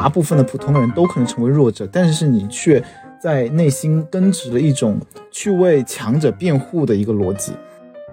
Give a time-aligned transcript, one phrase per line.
[0.00, 2.80] 大部分的普通人都可能成为弱者，但是你却
[3.20, 4.96] 在内心根植了一种
[5.32, 7.52] 去为强者辩护的一个逻辑。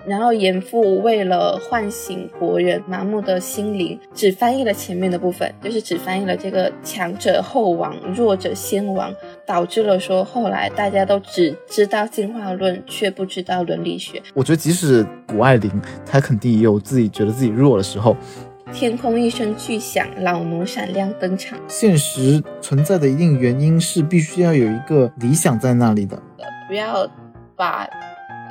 [0.08, 9.13] 然后严复为了唤醒国人麻木的心灵，只翻译了前面的部分，就是只翻译了这个强者后亡，弱者先亡，
[9.45, 14.21] 导致了说后来大家都只知道进化论，却不知道伦理学。
[14.33, 15.71] 我觉得即使谷爱凌，
[16.04, 18.15] 她肯定也有自己觉得自己弱的时候。
[18.76, 21.58] 天空一声巨响，老奴闪亮登场。
[21.66, 26.22] 现实存在的一定原因是必须要有一个理想在那里的，
[26.68, 27.09] 不要
[27.55, 27.88] 把。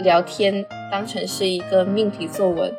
[0.00, 2.74] 聊天当成是一个命题作文。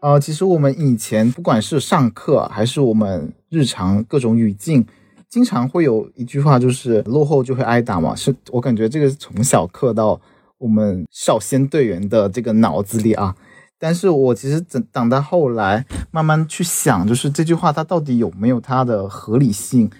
[0.00, 4.86] 呃，其实我们以前不管是上课还是我们日常各种语境，
[5.28, 8.14] 经常会有一句话，就是落后就会挨打嘛。
[8.14, 10.20] 是我感觉这个从小刻到
[10.58, 13.34] 我们少先队员的这个脑子里啊。
[13.78, 19.90] 但是我其实等等到后来慢慢去想，就是这句话它到底有没有它的合理性？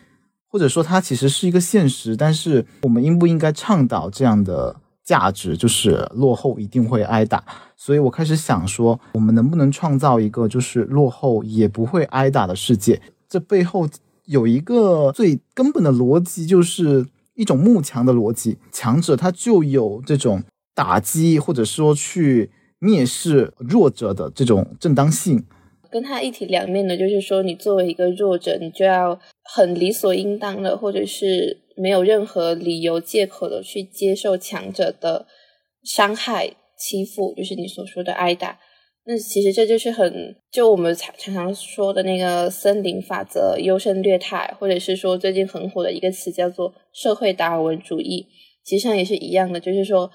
[0.50, 5.56] 或者说它其实是一个现实，但是我们应不应该倡导这样的价值？
[5.56, 7.44] 就是落后一定会挨打。
[7.77, 13.00] 所以我开始想说，我们能不能创造一个就是落后也不会挨打的世界？
[13.28, 13.86] 这背后
[14.25, 18.56] 有一个最根本的逻辑，就是一种慕强的逻辑。
[18.72, 20.42] 强者他就有这种
[20.75, 22.50] 打击或者说去
[22.81, 25.45] 蔑视弱者的这种正当性。
[25.91, 35.27] 跟他一体两面的，就是说，你作为一个弱者，你就要很理所应当的，或者是没有任何理由借口的去接受强者的
[35.83, 38.59] 伤害、欺负，就是你所说的挨打。
[39.06, 48.27] 那其实这就是很，就我们常常常说的那个森林法则、优胜劣汰，或者是说最近很火的一个词叫做社会达尔文主义，
[48.62, 50.11] 其实上也是一样的，就是说。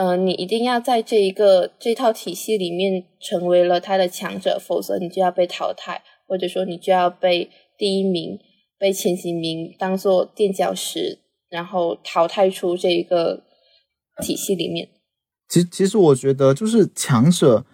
[0.00, 8.38] 嗯，你一定要在这一个这套体系里面成为了他的强者，否则你就要被淘汰，或者说你就要被第一名、
[8.78, 11.18] 被前几名当做垫脚石，
[11.50, 13.42] 然后淘汰出这一个
[14.22, 14.88] 体系里面。
[15.48, 17.66] 其其实我觉得，就是强者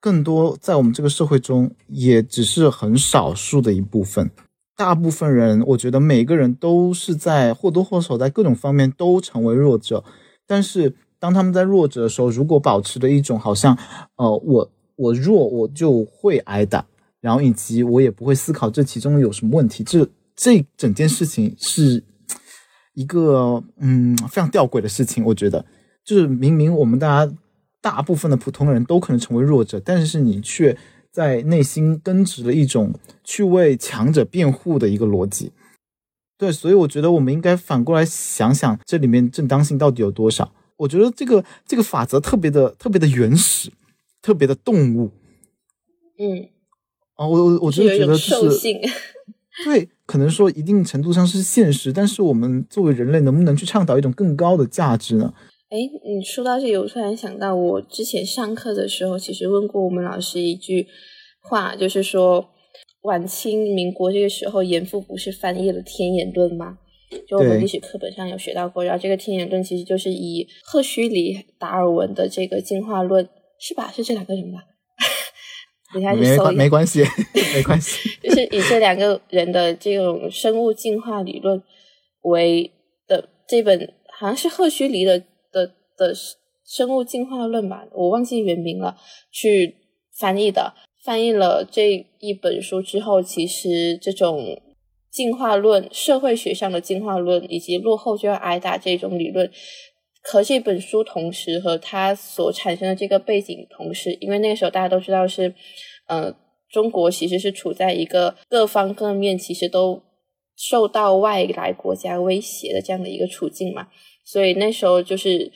[0.00, 4.28] 更多在我们这个社会中，也只是很少数的一部分。
[4.76, 10.02] 大部分人，我觉得每个人都是在或多或少在各种方面都成为弱者，
[10.44, 10.96] 但是。
[11.22, 13.78] 当他们在弱者的时候，如果保持着一种好像，
[14.16, 16.84] 呃，我我弱我就会挨打，
[17.20, 22.02] 然后以及我也不会思考这其中有什么问题，这这整件事情是
[22.94, 25.24] 一个嗯非常吊诡的事情。
[25.24, 25.64] 我觉得，
[26.04, 27.32] 就是明明我们大家
[27.80, 30.76] 大部分的普通人都可能成为弱者，但是你却
[31.12, 35.52] 在内心根植了一种去为强者辩护的一个逻辑。
[36.36, 40.52] 对，所以我觉得我们应该反过来想想，这里面正当性到底有多少。
[40.82, 43.70] 我觉得这个这个法则特别的特别的原始，
[44.20, 45.10] 特别的动物。
[46.18, 46.48] 嗯，
[47.14, 48.34] 啊，我我我就觉得是，
[49.64, 55.32] 对，可能说一定程度上是现实，但是我们作为人类，能不能去倡导一种更高的价值呢？
[55.70, 60.86] 哎，你说到这里，我突然想到，我之前上课的时候，其实问过我们老师一句
[61.40, 62.50] 话，就是说，
[63.02, 66.78] 晚清民国这个时候，严复不是翻译了《天演论》吗？
[67.26, 73.28] 就我们历史课本上有学到过，然后这个天演论其实就是以赫胥黎、达尔文的这个进化论，
[73.58, 73.90] 是吧？
[73.92, 74.60] 是这两个人吧？
[75.94, 77.02] 等下去搜没关系，
[77.54, 78.08] 没关系。
[78.22, 81.62] 就是以这两个人的这种生物进化理论
[82.22, 82.70] 为
[83.06, 85.18] 的这本，好像是赫胥黎的
[85.52, 86.14] 的的
[86.64, 88.96] 生物进化论吧，我忘记原名了。
[89.30, 89.76] 去
[90.18, 90.74] 翻译的，
[91.04, 94.60] 翻译了这一本书之后，其实这种。
[95.12, 99.50] 进化论、社会学上的进化论以及落后就要挨打这种理论，
[100.22, 105.54] 和这本书同时和它所产生的这个背景同时，因为那个时候大家都知道是，
[106.06, 106.34] 呃，
[106.70, 110.02] 中国其实是处在一个各方各面其实都
[110.56, 113.88] 受到外来国家威胁的这样的一个处境嘛，
[114.24, 115.52] 所以那时候就是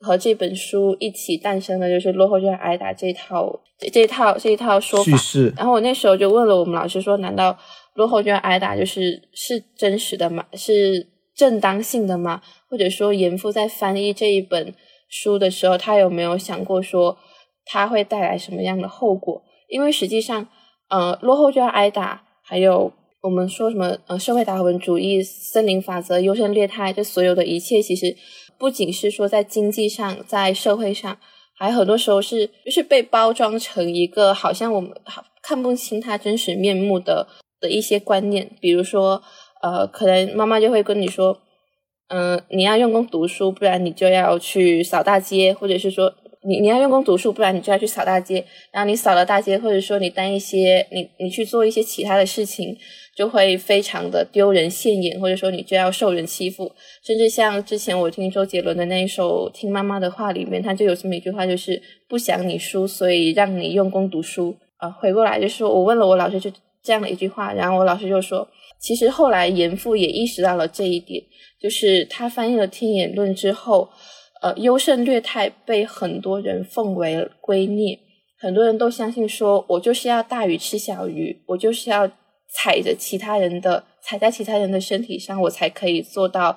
[0.00, 3.60] 和这本书一起诞生的，就是落后就要挨打这套
[3.92, 5.16] 这套这一套说法。
[5.56, 7.56] 然后我那时候就问了我们老师说，难道？
[7.96, 10.44] 落后就要挨打，就是是真实的吗？
[10.52, 12.40] 是正当性的吗？
[12.70, 14.72] 或者说，严复在翻译这一本
[15.08, 17.16] 书的时候，他有没有想过说
[17.64, 19.42] 他会带来什么样的后果？
[19.68, 20.46] 因为实际上，
[20.88, 28.16] 呃，落后就要挨打，还有我们说什么呃，社会达尔文主义、森林法则、优胜劣汰，这所有的一切，其实
[28.58, 31.18] 不仅是说在经济上，在社会上，
[31.58, 34.90] 还很多时候是就是被包装成一个好像我们
[35.42, 37.26] 看不清他真实面目的。
[37.66, 39.20] 的一些观念，比如说，
[39.60, 41.36] 呃，可能妈妈就会跟你说，
[42.08, 46.14] 嗯，你要用功读书，不然你就要去扫大街，或者是说，
[46.48, 48.44] 你你要用功读书，不然你就要去扫大街。
[48.72, 52.76] 然后你扫了大街，或者说你当一些你你去做一些其他的事情，
[53.16, 56.70] 就会非常的丢人现眼，或者说你就要受人欺负。
[57.04, 64.54] 甚至像之前我听周杰伦的那一首《听妈妈的话》里面，他就有这么一句话，就是不想你输，所以让你用功读书。
[64.76, 66.50] 啊，回过来就是我问了我老师就
[66.86, 68.46] 这样的一句话，然后我老师就说，
[68.78, 71.20] 其实后来严复也意识到了这一点，
[71.60, 73.88] 就是他翻译了《天演论》之后。
[74.42, 77.98] 呃，优胜劣汰被很多人奉为圭臬，
[78.38, 82.06] 很多人都相信说，我就是要大鱼吃小鱼，我就是要
[82.52, 86.54] 踩着其他人的，踩在其他人的身体上，我才可以做到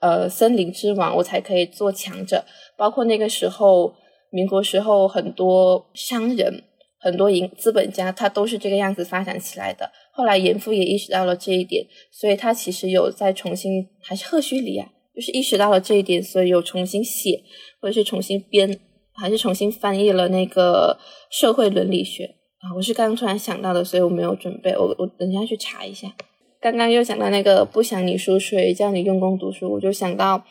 [0.00, 2.42] 呃森林之王，我才可以做强者。
[2.78, 3.94] 包括那个时候，
[4.30, 6.64] 民国时候，很多商人、
[7.00, 9.90] 很多银资本家，他都是这个样子发展起来的。
[10.12, 14.88] 后来严复也意识到了这一点，所以他其实有在重新，还是赫胥黎啊。
[15.12, 17.42] 就是意识到了这一点，所以有重新写，
[17.80, 18.78] 或者是重新编，
[19.14, 20.98] 还是重新翻译了那个
[21.30, 22.24] 社会伦理学
[22.60, 22.72] 啊。
[22.76, 26.14] 我是刚刚突然想到的，所以我没有准备，我我等下去查一下。
[26.60, 30.44] 刚刚又讲到那个不想你输，水叫你用功读书，我就想到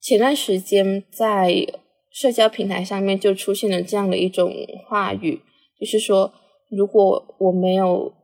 [0.00, 1.66] 前段时间在
[2.10, 4.54] 社交平台上面就出现了这样的一种
[4.86, 5.40] 话语，
[5.78, 6.32] 就是说
[6.70, 8.14] 如果我没有。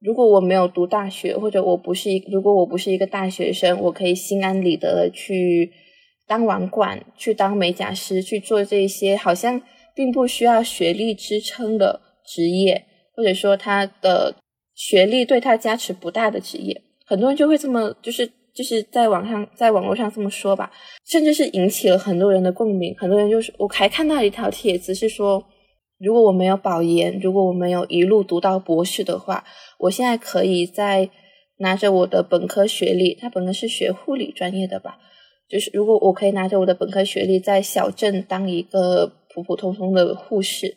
[0.00, 5.72] 如果我没有读大学，或者我不是一，如果我不是一个大学生，我可以心安理得的去
[6.24, 9.60] 当网管，去当美甲师，去做这些好像
[9.96, 12.84] 并不需要学历支撑的职业，
[13.16, 14.36] 或者说他的
[14.72, 20.70] 学历对他加持不大的职业，很多人就会这么，就是就是在网上，在网络上这么说吧，
[21.06, 22.94] 甚至是引起了很多人的共鸣。
[22.96, 25.44] 很多人就是，我还看到一条帖子是说。
[25.98, 29.44] 如果我没有保研，如果我没有一路读到博士的话，
[29.78, 31.10] 我现在可以在
[31.58, 34.98] 拿着我的本科学历，他本科是学护理专业的吧？
[35.48, 40.76] 就是如果我可以拿着我的本科学历，在小镇当一个普普通通的护士，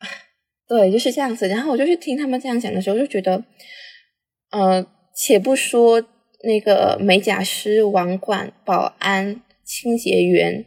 [0.68, 1.48] 对，就是这样子。
[1.48, 3.44] 然后我就去听他们这样讲的时候，就觉得，
[4.50, 4.84] 呃，
[5.14, 6.04] 且不说
[6.44, 10.66] 那个美甲师、网管、保安、清洁员。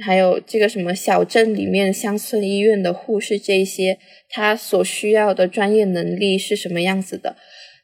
[0.00, 3.98] 还有这个什么小镇里面乡村医院的护士，这些
[4.30, 7.36] 他所需要的专业能力是什么样子的？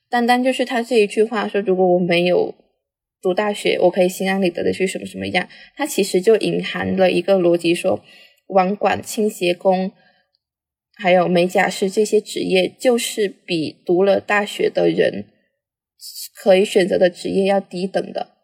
[0.09, 2.55] 单单就是他这一句话说，如果我没有
[3.21, 5.47] 读大学，我可以心安理得的去什么什么样？
[5.77, 8.03] 他其实就隐含了一个逻辑，说
[8.47, 9.93] 网管、清洁工，
[10.97, 15.27] 还有美甲师这些职业，就是比读了大学的人
[16.35, 18.37] 可以选择的职业要低等的，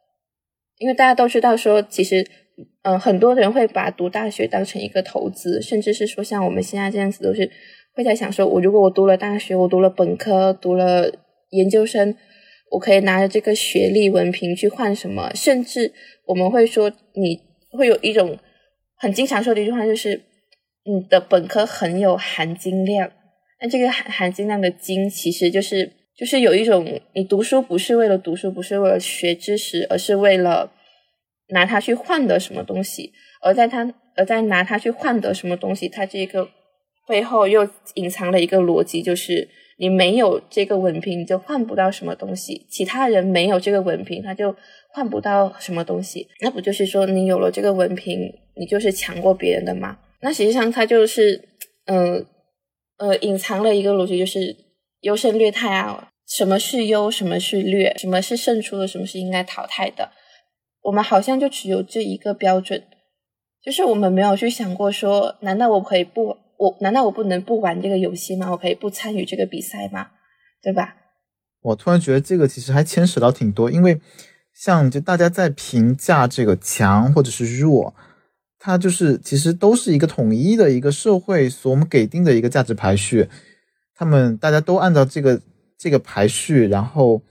[0.76, 2.43] 因为大家都知道说，其实。
[2.82, 7.50] 嗯，很多人会把读大学当成一个投资，甚至是说像我们现在这样子，都是
[7.94, 11.10] 会在想说，我如果我读了大学，我读了本科，读了
[11.50, 12.14] 研究生，
[12.70, 15.32] 我可以拿着这个学历文凭去换什么？
[15.34, 15.92] 甚至
[16.26, 17.40] 我们会说，你
[17.72, 18.38] 会有一种
[18.96, 20.22] 很经常说的一句话，就是
[20.84, 23.10] 你的本科很有含金量。
[23.60, 30.70] 那这个含含金量的金，其实就是就是有一种，你读书不是为了读书，不是为了学知识，而是为了。
[31.54, 36.48] 拿它去换得什么东西，而在它而在拿它去换得什么东西，它这个
[37.08, 39.48] 背后又隐藏了一个逻辑，就是
[39.78, 44.54] 你没有这个文凭，你就换不到什么东西；其他人没有这个文凭，他就
[44.92, 46.28] 换不到什么东西。
[46.40, 48.18] 那不就是说，你有了这个文凭，
[48.56, 49.98] 你就是强过别人的吗？
[50.20, 51.48] 那实际上，它就是，
[51.86, 52.24] 呃
[52.98, 54.56] 呃，隐藏了一个逻辑，就是
[55.02, 56.08] 优胜劣汰啊。
[56.26, 57.10] 什么是优？
[57.10, 57.94] 什么是劣？
[57.98, 58.88] 什么是胜出的？
[58.88, 60.10] 什么是应该淘汰的？
[60.84, 62.84] 我们好像就只有这一个标准，
[63.62, 68.50] 就是我们没有去想过说，难道我可以不我难道我不能不玩这个游戏吗？
[68.50, 70.08] 我可以不参与这个比赛吗？
[70.62, 70.96] 对吧？
[71.62, 73.98] 我突然觉得这个其实还牵扯到挺多，因为
[74.52, 77.94] 像就大家在评价这个强或者是弱，
[78.58, 83.30] 它就是其实都是一个统一的一个社会所我们给定的一个价值排序，
[83.94, 85.40] 他们大家都按照这个
[85.78, 87.22] 这个排序，然后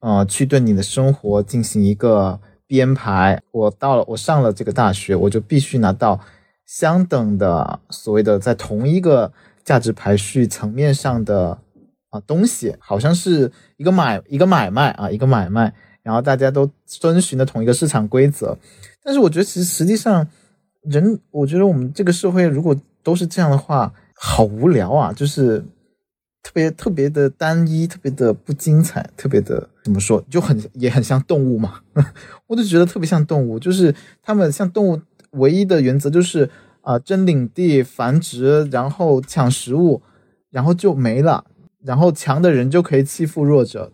[0.00, 2.40] 呃去对你的生活进行一个。
[2.74, 6.18] 编排，我到了，我上了这个大学，我就必须拿到
[6.66, 11.56] 相等的所谓的在同一个价值排序层面上的
[12.10, 18.58] 啊东西，好像是一个买一个买卖啊一个买卖，然后大家都遵循的同一个市场规则。
[19.04, 20.26] 但是我觉得其实实际上
[20.82, 25.64] 人，我觉得我们这个社会如果都是这样的话，好无聊啊，就是。
[26.44, 31.80] 特别特别的单一，特别的不精彩，特别的怎么说，就很也很像动物嘛。
[32.46, 36.48] 我就觉得特别像动物，就是他们像动物，唯一的原则就是
[36.82, 40.02] 啊争领地、繁殖，然后抢食物，
[40.50, 41.46] 然后就没了。
[41.82, 43.90] 然后强的人就可以欺负弱者。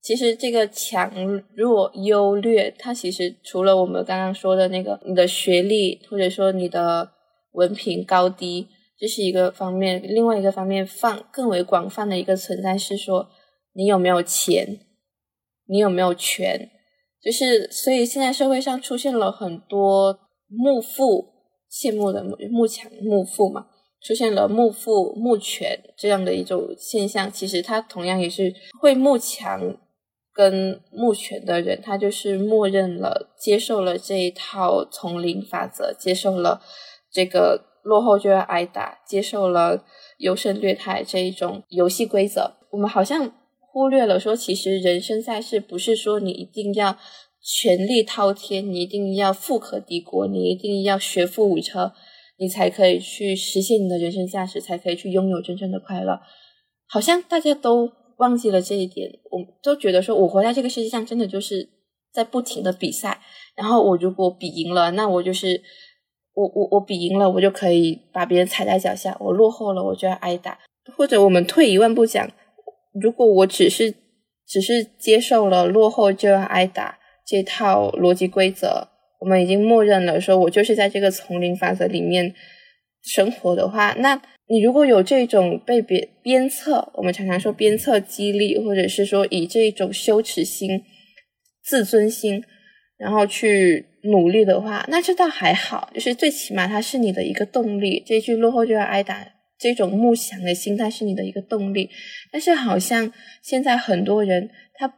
[0.00, 1.12] 其实这个强
[1.54, 7.10] 弱优劣，它其实除了我们刚刚说的那个你的学历，或者说你的。
[7.56, 8.68] 文凭高低，
[8.98, 13.28] 这是一个方面；另外一个方面，放更为广泛的一个存在是说，
[13.74, 14.80] 你有没有钱，
[15.68, 16.70] 你有没有权，
[17.22, 21.26] 就是所以现在社会上出现了很多慕富、
[21.70, 23.66] 羡慕的慕强、慕富嘛。
[24.06, 29.76] 出现了慕富慕权这样的一种现象，其实他同样也是会慕强
[30.32, 36.60] 跟慕权的人，他就是默认了接受了这一套丛林法则，接受了
[37.10, 39.84] 这个落后就要挨打，接受了
[40.18, 42.56] 优胜劣汰这一种游戏规则。
[42.72, 43.32] 我们好像
[43.72, 46.98] 忽略了说，其实人生在世不是说你一定要
[47.40, 51.92] 权力滔天，你一定要富可敌国，你一定要学富五车。
[52.38, 56.20] 你才可以去实现你的人生价值，才可以去拥有真正的快乐。
[56.86, 61.66] 好像大家都忘记了这一点，我都觉得说，我活在这个世界上，真的就是
[62.12, 63.22] 在不停的比赛。
[63.56, 65.62] 然后我如果比赢了，那我就是
[66.36, 70.58] 我我我比赢了，我就可以把别人踩在脚下；我落后了，我就要挨打。
[70.96, 72.30] 或者我们退一万步讲，
[72.92, 73.94] 如果我只是
[74.46, 78.88] 只是接受了落后就要挨打这套逻辑规则。
[79.18, 82.34] 我们已经默认了，说我就是在这个丛林法则里面
[83.02, 90.82] 生活的话，那你如果有这种被别鞭策，我们常常说鞭策激励，或者是说以这种羞耻心、
[91.64, 92.44] 自尊心，
[92.98, 98.02] 然后去努力的话，那这倒还好，就是最起码它是你的一个动力。
[98.06, 99.26] 这句落后就要挨打，
[99.58, 101.90] 这种慕强的心态是你的一个动力。
[102.30, 103.12] 但是好像
[103.42, 104.94] 现在很多人他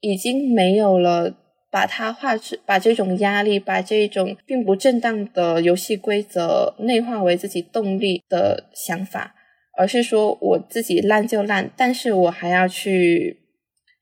[0.00, 1.40] 已经没有了。
[1.74, 9.34] 把它化成，把这种压力，把这种并不正当的游戏规则内化为自己动力的想法，
[9.76, 13.40] 而是说我自己烂就烂，但是我还要去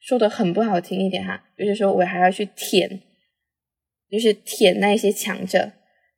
[0.02, 3.00] 说的很不好听一点哈，就是说我还要去舔，
[4.12, 5.72] 就是舔那些强者，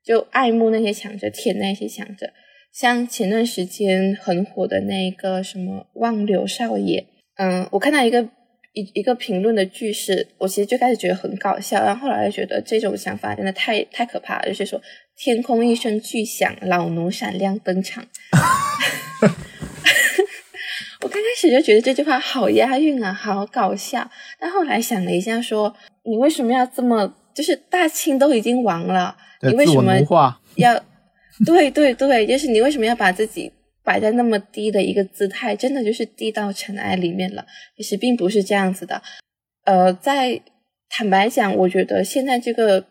[0.05, 2.31] 就爱慕那些强者，舔那些强者。
[2.73, 8.29] 像前段时间很火的那个什么望流少爷，嗯，我看到一个。
[8.77, 14.49] 一一个评论的句式，我其实最开始觉得很搞笑，然后后来又觉得这种想法真的太太可怕了。
[14.49, 14.83] 就是说，
[15.17, 18.05] 天空一声巨响，老奴闪亮登场。
[21.03, 24.11] 我刚开始就觉得这句话好押韵啊，好搞笑。
[24.41, 27.15] 但后来想了一下，说你为什么要这么？
[27.35, 29.95] 就是大清都已经亡了，你为什么
[30.57, 30.81] 要？
[31.45, 33.53] 对对对，就是你为什么要把自己？
[33.87, 37.45] 摆在那么低的一个姿态，真的就是低到尘埃里面了。
[37.77, 39.03] 其实并不是这样子的。
[39.67, 40.41] 呃，在
[40.89, 42.87] 坦白讲，我觉得现在这个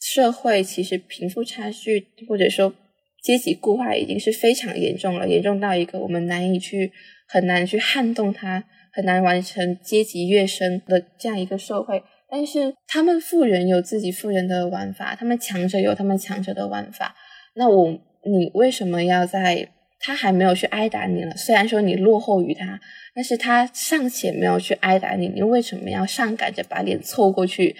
[0.00, 2.72] 社会其实贫富差距或者说
[3.20, 6.92] 阶级固化已经是非常严重了，严重到一个我们难以去
[7.26, 12.00] 很难去撼动它，很难完成阶级跃升的这样一个社会。
[12.30, 17.14] 但是他们富人有自己富人的玩法，他们强者有他们强者的玩法。
[17.54, 19.70] 那我你为什么要在？
[20.00, 22.78] 他还没有去挨打你了，虽然说你落后于他，
[23.16, 27.74] 但是他尚且没有去挨打你，你为什么要上赶着把脸凑过去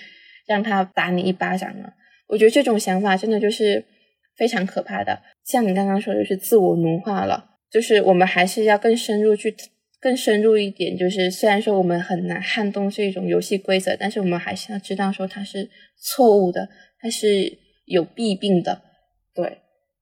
[0.44, 1.92] 让他打你一巴掌呢？
[2.26, 3.84] 我觉得这种想法真的就是
[4.36, 5.22] 非常可怕的。
[5.44, 7.50] 像你刚刚说的，就是自我奴化了。
[7.70, 9.54] 就是我们还是要更深入去，
[10.00, 10.96] 更深入一点。
[10.96, 15.68] 就是虽然说我们很难撼动这种游戏规则，但是我们还是要知道说它是
[16.00, 16.68] 错误的，
[17.00, 18.82] 它是有弊病的。
[19.34, 19.58] 对，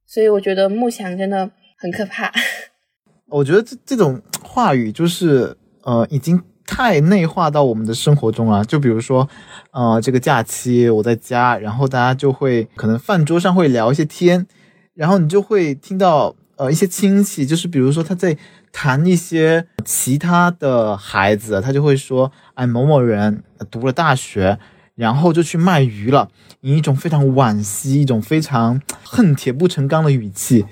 [0.07, 1.51] 所以我觉得慕强真的。
[1.79, 2.33] 很可怕，
[3.29, 8.65] 我觉得这这种话语就是呃，已经太内化到我们的生活中了。
[8.65, 9.29] 就比如说，
[9.73, 14.47] 呃，这个假期我在家，然后大家就会可能饭桌上会聊一些天，
[14.95, 18.35] 然后你就会听到呃一些亲戚，就是比如说他在
[18.73, 24.59] 谈一些其他的孩子，他就会说，哎，某某人读了大学，
[24.95, 26.29] 然后就去卖鱼了，
[26.61, 30.65] 以一种非常惋惜、一种非常恨铁不成钢的语气。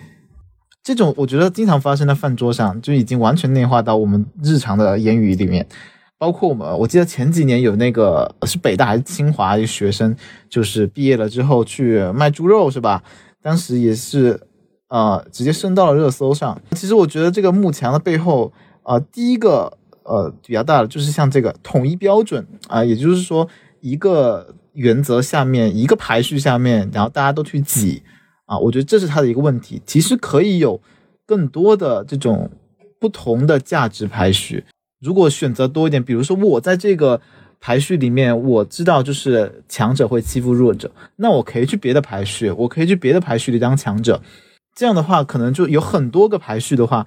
[0.82, 5.66] 这种我觉得经常发生在饭桌上，就已经完全内化到我们日常的言语里面。
[6.16, 10.14] 包括我们，我记得前几年有那个是北大还是清华的学生，
[10.48, 13.02] 就是毕业了之后去卖猪肉，是吧？
[13.42, 14.40] 当时也是，
[14.94, 16.56] 呃，直接升到了热搜上。
[16.70, 18.52] 其实我觉得这个幕墙的背后，
[18.84, 23.48] 呃，第一个呃比较大的就是像这个统一标准啊，也就是说
[23.80, 28.04] 一个原则下面一个排序下面，然后大家都去挤。
[28.46, 29.82] 啊，我觉得这是他的一个问题。
[29.84, 30.80] 其实可以有
[31.26, 32.48] 更多的这种
[33.00, 34.62] 不同的价值排序。
[35.00, 37.20] 如果选择多一点，比如说我在这个
[37.58, 44.22] 排序里面，我知道就是强者会欺负弱者，那我可以去别的排序，我可以去别的排序里当强者。
[44.74, 47.06] 这样的话，可能就有很多个排序的话，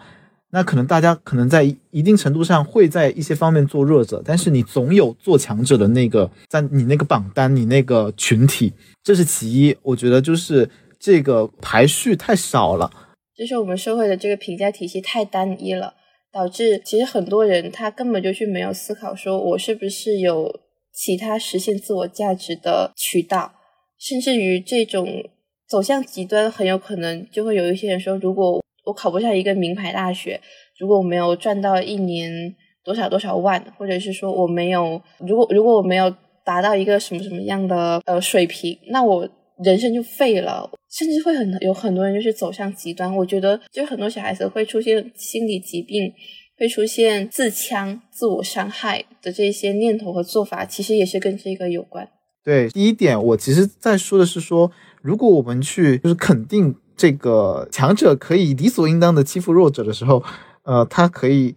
[0.51, 9.75] 那可能大家可能在一定程度上会在一些方面做弱者，但是你总有做强者的那个，在你那个榜单，你那个群体，这是其一。
[9.83, 10.69] 我觉得就是。
[10.99, 12.89] 这个排序太少了。
[13.37, 15.93] 就是我们社会的这个评价体系太单一了，
[16.33, 20.59] 导致其实很多人他根本就去没有思考，说我是不是有
[20.91, 23.53] 其他实现自我价值的渠道，
[23.99, 25.29] 甚至于这种
[25.67, 30.39] 走向极端，很有可能就会有一些人说，如果我考不上一个名牌大学，
[30.79, 36.13] 如果我没有赚到一年多少多少万，或者是说我没有，如果如果我没有
[36.45, 39.29] 达到一个什么什么样的呃水平，那我。
[39.65, 43.11] 人生就废了，甚至会很有很多人就是走向极端。
[43.15, 46.13] 我觉得，就很多小孩子会出现心理疾病，
[46.59, 52.07] 会出现自枪、自我伤害的这些念头和做法，其实也是跟这个有关。
[52.45, 54.71] 对，第一点，我其实在说的是说，
[55.07, 60.21] 如果我们去就是肯定这个强者可以理所应当的欺负弱者的时候，
[60.63, 61.55] 呃，他可以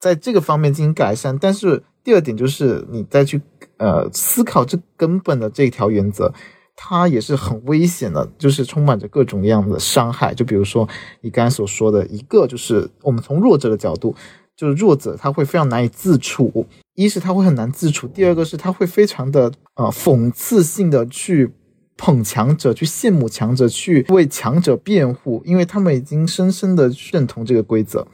[0.00, 1.36] 在这个方面进行改善。
[1.38, 3.42] 但是第二点就是你再去
[3.76, 6.32] 呃思考这根本的这条原则。
[6.80, 10.32] 它也是很危险的，就是充满着各种各样的伤害。
[10.32, 10.88] 就比如说
[11.22, 14.14] 你刚才所说的一个，就是我们从弱者的角度，
[14.56, 16.64] 就是弱者他会非常难以自处，
[16.94, 21.52] 一是他会很难自处，第二个是他会非常的呃讽刺性的去
[21.98, 28.06] 捧强者，去羡慕强者，去为强者辩护，因为他们已经深深的认同这个规则。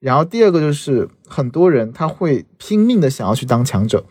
[0.00, 4.04] 然后第二个就是很多人他会拼命的想要去当强者，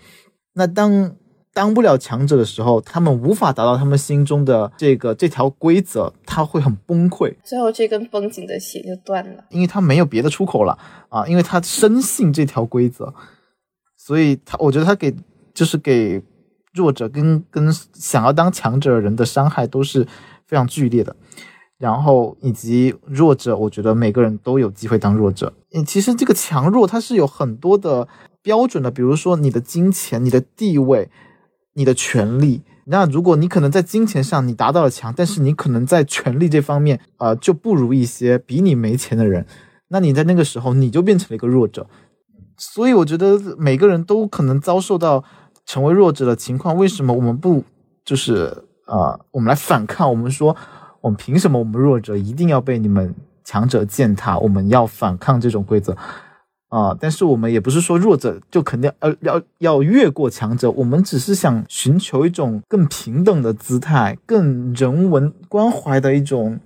[0.54, 1.16] 那当。
[1.56, 13.14] 当不了强者的时候，他们无法达到他们心中的这个这条规则，他会很崩溃，最后这根绷紧的弦就断了，因为他没有别的出口了啊，因为他深信这条规则，
[13.96, 15.16] 所以他我觉得他给
[15.54, 16.22] 就是给
[16.76, 20.06] 弱者跟跟想要当强者的人的伤害都是
[20.46, 21.16] 非常剧烈的，
[21.80, 28.08] 然后以及弱者，我觉得每个人都有机会当弱者，嗯，其实这个强弱它是有很多的
[28.42, 31.10] 标准的，比如说你的金钱、你的地位。
[31.78, 39.46] 你的权利，那如果你可能在金钱上你达到了强，但是你可能在权力这方面，呃，就不如一些比你没钱的人，
[39.90, 41.86] 那你在那个时候你就变成了一个弱者。
[42.56, 45.26] 所以我觉得每个人都可能遭受到
[45.66, 46.76] 成为弱者的情况。
[46.76, 47.64] 为什么我们不
[48.04, 50.10] 就是呃，我们来反抗？
[50.10, 50.56] 我们说，
[51.02, 54.38] 我们凭什么我们弱者一定要被你们强者践踏？
[54.38, 55.96] 我们要反抗这种规则。
[56.70, 56.98] 啊！
[57.00, 66.60] 但是我们也不是说弱者就肯定要要要越过强者，我们只是想寻求一种更平等的姿态，更人文关怀的一种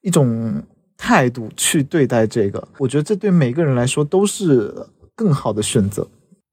[0.00, 0.62] 一种
[0.96, 2.66] 态度去对待这个。
[2.78, 4.72] 我觉得这对每个人来说都是
[5.14, 6.08] 更好的选择。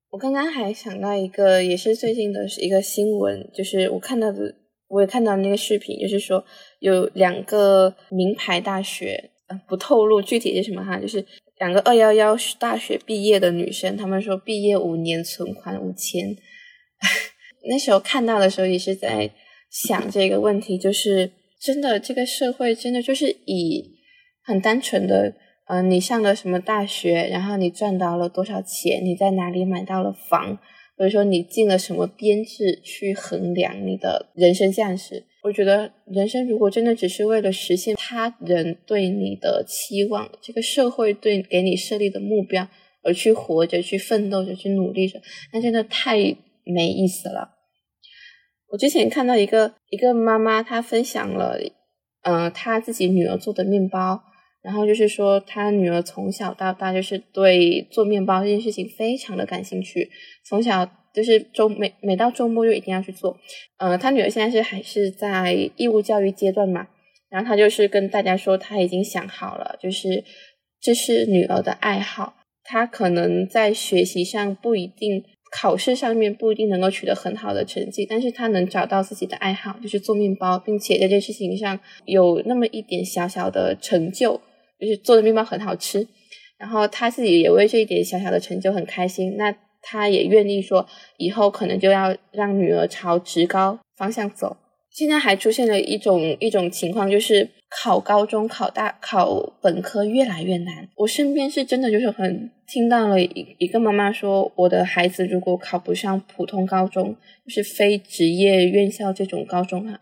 [0.10, 4.56] 我刚刚还想到一个，也是最近的一个新闻，就是我看到的，
[4.88, 6.44] 我也看到那个视频，就是说
[6.80, 9.32] 有两个名牌大学，
[9.68, 11.26] 不透露具体是什么哈，就是。
[11.60, 16.38] 两个二幺幺大学毕业的女生，她们说毕业五年存款五千。
[17.68, 19.32] 那时候看到的时候也是在
[19.72, 23.98] 想这个问题，就是真的这个社会真的就是以
[24.44, 25.34] 很单纯的，
[25.70, 30.58] 嗯，你上了什么大学，然后你赚到了多少钱，你在哪里买到了房，
[30.98, 35.26] 或者说你进了什么编制去衡量你的人生价值。
[35.44, 42.68] 我觉得人生如果真的只是为了实现他人对你的期望，这个社会对给你设立的目标
[43.04, 45.22] 而去活着、去奋斗着、去努力着，
[45.54, 46.18] 那真的太
[46.64, 47.56] 没意思了。
[48.72, 51.58] 我之前看到一个一个妈妈，她分享了，
[52.24, 54.24] 嗯，她自己女儿做的面包，
[54.62, 60.10] 然后就是说她女儿从小到大就是对做面包这件事情非常的感兴趣，
[60.44, 60.90] 从小。
[61.14, 63.36] 就是周每每到周末就一定要去做，
[63.80, 66.90] 呃，他女儿现在是还是在义务教育阶段嘛，
[67.28, 70.24] 然后他就是跟大家说他已经想好了，就是
[70.80, 84.40] 这是女儿的爱好，她可能在学习上不一定，考试上面不一定能够取得很好的成绩，但是她能找到自己的爱好，就是做面包，并且在这件事情上有那么一点小小的成就，
[84.80, 86.08] 就是做的面包很好吃，
[86.58, 89.54] 然后他自己也为这一点小小的成就很开心，那。
[89.90, 90.86] 他也愿意说，
[91.18, 94.58] 以后可能就要让女儿朝职高方向走。
[94.92, 100.90] 现在还出现了一种一种情况，就是考高中、考大、考本科越来越难。
[100.98, 109.98] 我身边是真的就是很听到了一一个妈妈说，我的孩子如果考不上普通高中，就是非职业院校这种高中啊，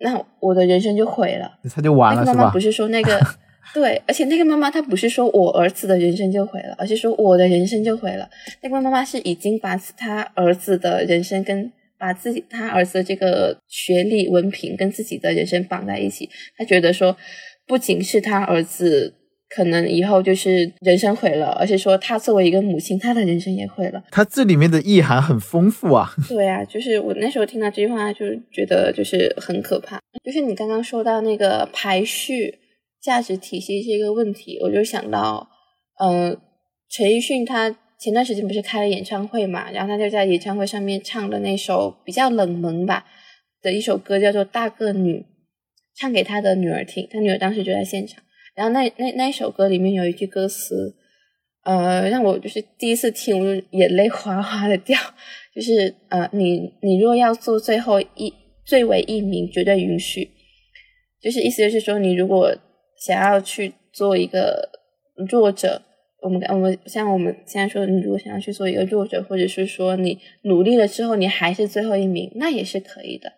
[0.00, 1.58] 那我的人生就毁了。
[1.74, 2.34] 他就完了，是吧？
[2.34, 3.18] 妈妈不是说那个。
[3.74, 8.28] 对，而且那个妈妈她不是说我儿子的人生就毁了，而是说我的人生就毁了。
[8.62, 16.28] 那个妈妈是已经把她儿子的人生跟把自己他儿子的这个学历文凭跟自己的人生绑在一起。
[16.56, 17.16] 她觉得说，
[17.66, 19.12] 不仅是他儿子
[19.50, 24.02] 可能以后就是人生毁了，而且说她作为一个母亲，她的人生也毁了。
[24.10, 26.08] 她这里面的意涵很丰富啊。
[26.28, 29.98] 对啊，就是我那时候听到这句话，就觉得就是很可怕。
[30.24, 32.58] 就是你刚刚说到那个排序
[33.00, 35.48] 价值体系这个问题，我就想到，
[35.98, 36.36] 呃，
[36.90, 43.06] 陈奕迅他前段时间不是开了演唱会嘛，然后他就在演唱会上面唱的那首比较冷门吧
[43.62, 45.14] 的一首歌，叫做《大个女》，
[45.96, 48.22] 唱给他的女儿听，他女儿当时就在现场。
[48.54, 50.96] 然后那那那首歌里面有一句歌词，
[51.62, 54.98] 呃，让我就是第一次听，我就眼泪哗哗的掉。
[55.54, 58.32] 就是呃，你你若要做最后一
[58.64, 60.30] 最为一名，绝对允许。
[61.20, 62.56] 就是意思就是说，你如果
[63.00, 64.68] 想要去做一个
[65.30, 65.82] 弱者，
[66.22, 73.32] 我们我们像我们现在说，你如果想要去做一个弱者，或者是说你努力了之后你还是最后一名，那也是可以的。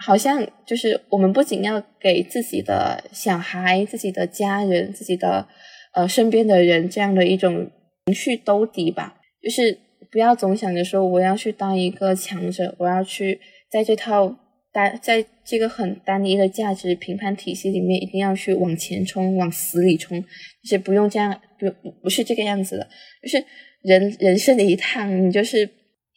[0.00, 5.48] 好像就是我们不仅要给自己的小孩、自己的家人、自己的
[5.92, 7.68] 呃身边的人这样的一种
[8.06, 9.76] 情绪兜底吧，就是
[10.10, 14.36] 不要总想着说我要去当一个强者，我要去在这套
[14.78, 20.22] 单在这个很单一的价值评判体系里面一定要去往前冲、往死里冲，
[20.62, 22.88] 就是不用这样，不不是这个样子的，
[23.22, 23.44] 就是
[23.82, 25.68] 人人生的一趟，你就是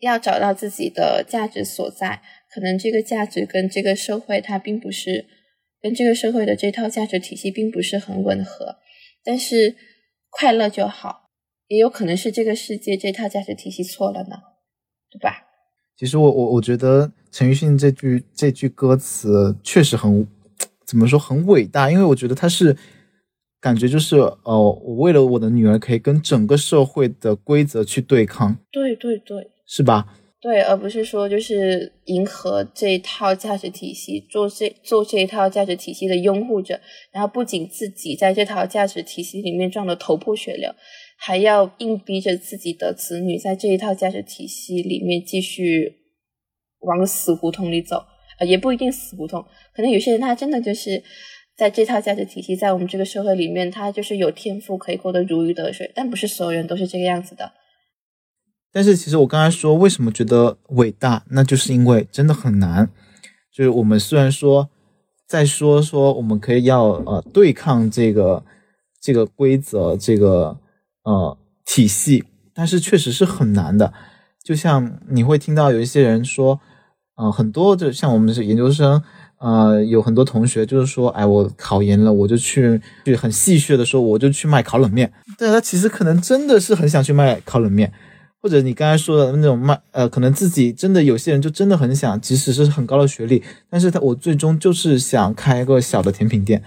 [0.02, 2.22] 要找到自己的价值所在。
[2.54, 5.26] 可能这个价值跟这个社会它并不是
[5.82, 8.78] 跟这个社会的这套价值体系并不是很吻合，
[9.24, 9.76] 但是
[10.30, 11.30] 快乐就好，
[11.68, 14.36] 也有可能是这个世界这套价值体系错了呢，
[15.10, 15.51] 对吧？
[16.02, 20.28] 其实我我我觉得陈奕迅这句这句歌词确实很
[20.84, 22.76] 怎么说很伟大，因为我觉得他是
[23.60, 30.08] 感觉就是呃，我为了我的女儿可以跟整个社会的规则去对抗，对对对，是吧？
[30.42, 40.74] 对，而不是说就是迎合这一套价值体系，做这做这一套价值体系的拥护者，然后不仅自己在这套价值体系里面撞得头破血流，
[41.24, 45.98] 还要硬逼着自己的子女在这一套价值体系里面继续
[46.80, 48.04] 往死胡同里走，
[48.40, 51.04] 呃，也不一定死胡同，可能有些人他真的就是
[51.56, 57.52] 在这套价值体系在我们这个社会里面，他就是有天赋可以过得如鱼得水，但不是所有人都是这个样子的。
[58.74, 62.90] 但是其实我刚才说为什么觉得伟大，那就是因为真的很难。
[63.54, 64.72] 就是我们虽然说
[65.28, 68.44] 在说说我们可以要呃对抗这个
[69.00, 70.58] 这个规则这个
[71.04, 73.94] 呃体系，但是确实是很难的。
[74.44, 76.60] 就像你会听到有一些人说，
[77.16, 79.02] 呃，很多就像我们是研究生，
[79.38, 85.14] 呃，有很多同学就是说，哎，我考研了，我就去去很戏谑的说，我就去卖烤冷面。
[85.38, 87.94] 但他其实可能真的是很想去卖烤冷面。
[88.44, 96.64] 或者你刚才说的那种卖，呃，可能自己真的有些人就真的很想，即使是很高的学历，但是他我最终就是想开一个小的甜品店。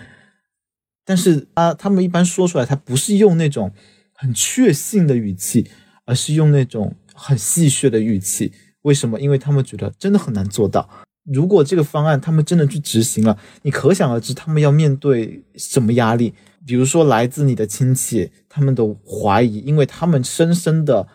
[1.04, 3.72] 但是啊，他们一般说出来，他不是用那种
[4.14, 5.70] 很确信的语气，
[6.06, 8.52] 而是用那种很戏谑的语气。
[8.82, 9.20] 为什么？
[9.20, 10.88] 因为他们觉得真的很难做到。
[11.24, 16.32] 如果这个方案他们真的去执行了，你可想而知他们要面对什么压力。
[16.66, 21.06] 比如说来自你的亲戚，他们的怀疑，因为他们深深的。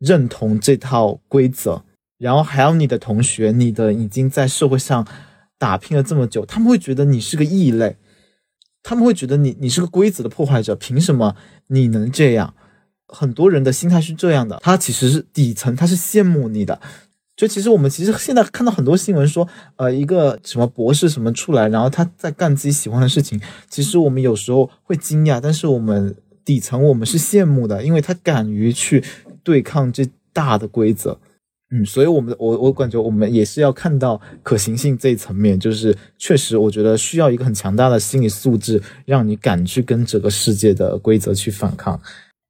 [0.00, 1.82] 认同这套规则，
[2.18, 5.06] 然后还有你的同学，你的已经在社会上
[5.56, 7.96] 打拼了这么久，他们会觉得你是个异类，
[8.84, 11.34] 他们会觉得你你是个规则的破坏者，凭什么
[11.66, 12.54] 你能这样？
[13.08, 16.80] 很多人的心态是这样的，他其实是底层，他是羡慕你的。
[17.34, 29.02] 就其实我们其实现在看到很多新闻说，呃，一个什么博士什么出来，然后他在干自己喜欢的事情，其实我们有时候会惊讶，但是我们底层我们是羡慕的，因为他敢于去。
[29.44, 31.20] 对抗这大的规则，
[31.74, 42.00] 嗯，所以我们我我感觉我们也是要看到可行性这一层面，就是确实我觉得需要一个很强大的心理素质，让你敢去跟整个世界的规则去反抗。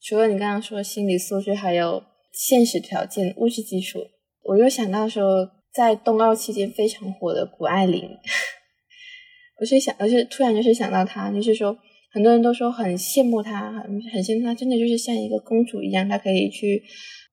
[0.03, 4.01] 除了你刚刚说的心理素质，还有现实条件、物质基础，
[4.43, 8.03] 我又想到说，在冬奥期间非常火的谷爱凌，
[9.59, 11.79] 我是想，我是突然就是想到她，就是说。
[12.13, 16.81] 很多人都说很羡慕她，很很羡慕她，真的就是像一个公主一样，她可以去，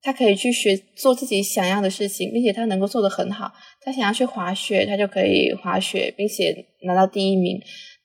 [0.02, 3.52] 他可以去学做自己想要的事情，并且他能够做得很好。
[3.82, 7.60] 他想要去滑雪，他就可以滑雪，并且拿到第一名。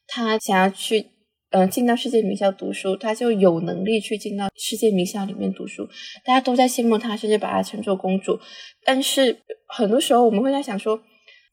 [0.07, 1.07] 他想要去，
[1.51, 5.89] 嗯，进到世界名校读书，他就有能力去进到世界名校里面读书。
[6.25, 8.39] 大家都在羡慕他，甚至把他称作公主。
[8.85, 11.01] 但是很多时候我们会在想说，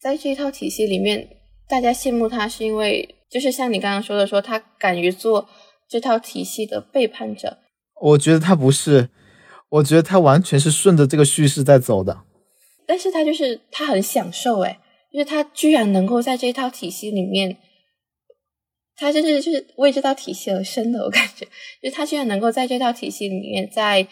[0.01, 1.27] 在这一套体系里面，
[1.67, 3.15] 大家羡慕他是因为。
[3.34, 5.49] 就是像你刚刚说的，说他敢于做
[5.89, 7.58] 这套体系的背叛者。
[7.99, 9.10] 我觉得他不是，
[9.73, 12.23] 我觉得他完全是顺着这个叙事在走的。
[12.86, 14.77] 但是他就是他很享受，诶，
[15.12, 17.57] 就是他居然能够在这套体系里面，
[18.95, 21.45] 他真是就是为这套体系而生的，我感觉，
[21.81, 24.07] 就是他居然能够在这套体系里面，在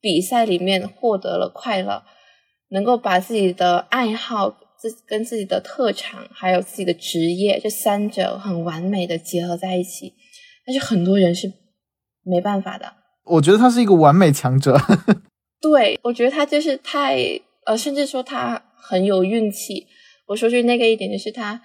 [0.00, 2.04] 比赛里面获得了快乐，
[2.68, 10.12] 能够把自己的爱好、自跟自己的特长，还有自己的职业这三者很完美的结合在一起，
[10.64, 11.52] 但是很多人是
[12.22, 12.92] 没办法的。
[13.26, 14.76] 我觉得他是一个完美强者。
[15.60, 17.18] 对，我觉得他就是太
[17.64, 19.86] 呃，甚至说他很有运气。
[20.26, 21.60] 我说句那个一点，就是他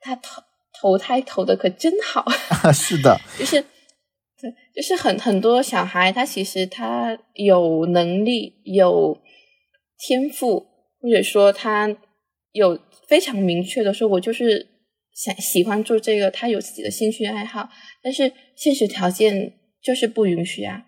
[0.00, 0.42] 他投
[0.80, 2.24] 投胎投的可真好。
[2.72, 9.18] 是的，就是对，就是很很多小孩，他其实他有能力、有
[9.98, 10.66] 天赋，
[11.00, 11.96] 或者说他
[12.52, 14.68] 有非常明确的说，我就是
[15.14, 17.68] 想喜欢做这个，他有自己的兴趣爱好，
[18.02, 20.84] 但是现实条件就是不允许啊。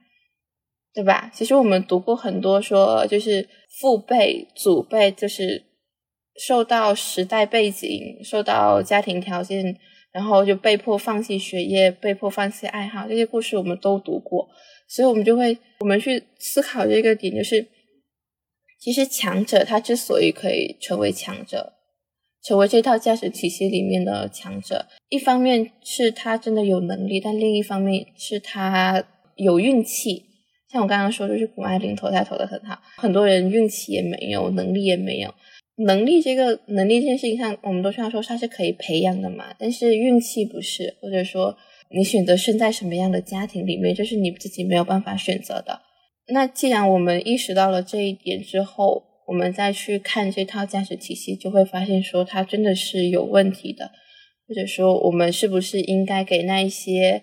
[0.94, 1.30] 对吧？
[1.34, 3.48] 其实我们读过很多说，就是
[3.80, 5.64] 父辈、祖辈，就是
[6.36, 9.74] 受到时代背景、受到家庭条件，
[10.12, 14.46] 然后就被迫放弃学业、被迫放弃爱好，这些故事我们都读过。
[14.86, 17.66] 所以，我们就会我们去思考这个点，就是
[18.78, 21.72] 其实强者他之所以可以成为强者，
[22.44, 29.02] 成为这套价值体系里面的强者，一方面是他真的有能力，但另一方面是他
[29.36, 30.26] 有运气。
[30.72, 35.32] 像我刚刚说，就是谷爱凌投胎投的很好，很多人运气也没有，能力也没有。
[35.84, 39.54] 能力这个能力这件事情上，我们都需要说它是可以培养的嘛。
[39.58, 41.54] 但是运气不是，或者说
[41.90, 45.78] 你选择生在什么样的家庭里面，就是你自己没有办法选择的。
[46.28, 53.90] 那既然我们意识到了这一点之后，我们再去看这套价值体系，就会发现说它真的是有问题的，
[54.48, 57.22] 或者说我们是不是应该给那一些。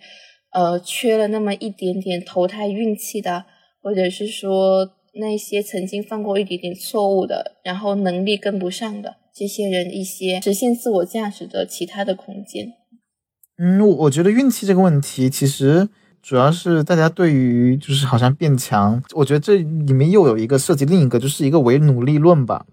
[0.51, 3.45] 呃，缺了那么一点点投胎运气的，
[3.83, 12.73] 或者是说那些曾经犯过一点点错误的，然后能力跟不上的这些人，一些实现自我价值的其他的空间。
[13.59, 15.87] 嗯，我我觉得运气这个问题，其实
[16.23, 22.65] 主要是大家对于就是好像变强，我觉得这里面又有一个涉及另一个，就是一个唯努力论吧。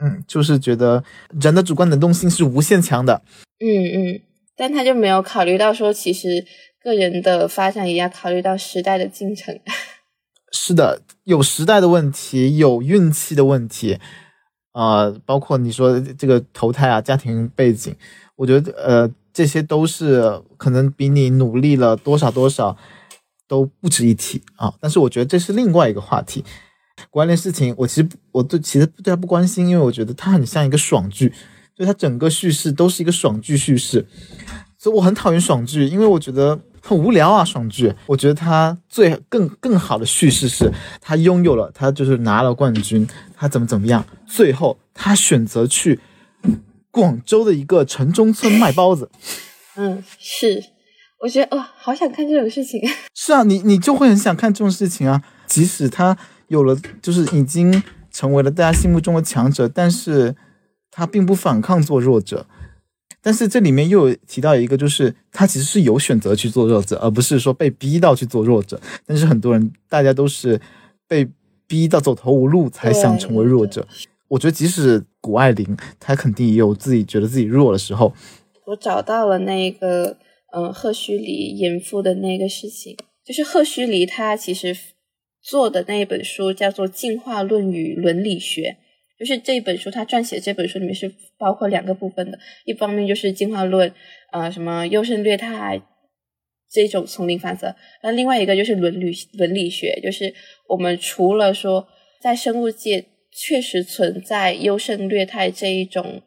[0.00, 1.04] 嗯，就是觉得
[1.40, 3.20] 人的主观能动性是无限强的。
[3.58, 4.20] 嗯嗯，
[4.56, 6.46] 但他就没有考虑到说，其实。
[6.82, 9.58] 个人的发展也要考虑到时代的进程。
[10.50, 13.98] 是的，有时代的问题，有运气的问题，
[14.72, 17.94] 啊，包括你说这个投胎啊，家庭背景，
[18.34, 22.74] 我觉得呃，这些都是可能比你努力了多少多少
[23.46, 24.72] 都不值一提啊。
[24.80, 26.42] 但是我觉得这是另外一个话题。
[27.10, 31.30] 关联事情，我其实我对其实对他不关心，因为我觉得他很像一个爽剧，
[31.76, 34.06] 就他整个叙事都是一个爽剧叙事，
[34.78, 36.58] 所以我很讨厌爽剧，因为我觉得。
[36.88, 37.92] 很无聊啊，爽剧。
[38.06, 40.72] 我觉得他最更更好的叙事是，
[41.02, 46.00] 他拥有了，他就是拿了冠军，他怎么怎么样，最后他选择去
[46.90, 49.10] 广州的一个城中村卖包子。
[49.76, 50.64] 嗯，是，
[51.20, 52.80] 我觉得哇，好想看这种事情。
[53.14, 55.22] 是啊，你你就会很想看这种事情啊。
[55.46, 60.34] 即使他有了，就是已经成为了大家心目中的强者，但是
[60.90, 62.46] 他并不反抗做弱者。
[63.20, 68.80] 但是这里面又有提到一个，就是他其实是有选择去做弱者，而不是说被逼到去做弱者。
[69.04, 70.60] 但是很多人，大家都是
[71.06, 71.28] 被
[71.66, 73.86] 逼到走投无路才想成为弱者。
[74.28, 78.14] 我觉得，即使谷爱凌，她肯定也有自己觉得自己弱的时候。
[78.66, 80.16] 我找到了那个，
[80.52, 84.76] 嗯，赫胥黎严复的那个事情，就是赫胥黎他其实
[85.42, 88.76] 做的那一本书叫做《进化论与伦理学》。
[89.18, 93.92] 就是这一本书，他撰写这本书里面是包括两个部分的，一方面就是进化论，
[94.30, 95.82] 呃，什么优胜劣汰
[96.70, 100.32] 这种丛林法则，那另外一个就是伦理伦理学，就是
[100.68, 101.88] 我们除了说
[102.20, 106.22] 在生物界确实存在优胜劣汰这一种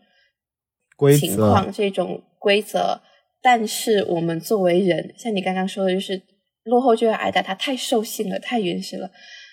[1.18, 3.02] 情况，这种规则，
[3.42, 6.22] 但是我们作为人，像你刚刚说的，就是
[6.64, 9.10] 落后就要挨打，它太兽性了，太原始了，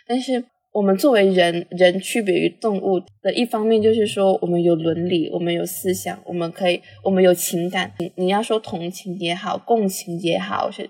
[0.08, 0.44] 但是。
[0.70, 7.94] 我们作为人，人区别于动物的一方面，就是说我们有伦理，我们有思想，我们可以，我们有情感。
[7.98, 10.88] 你你要说同情也好，共情也好，是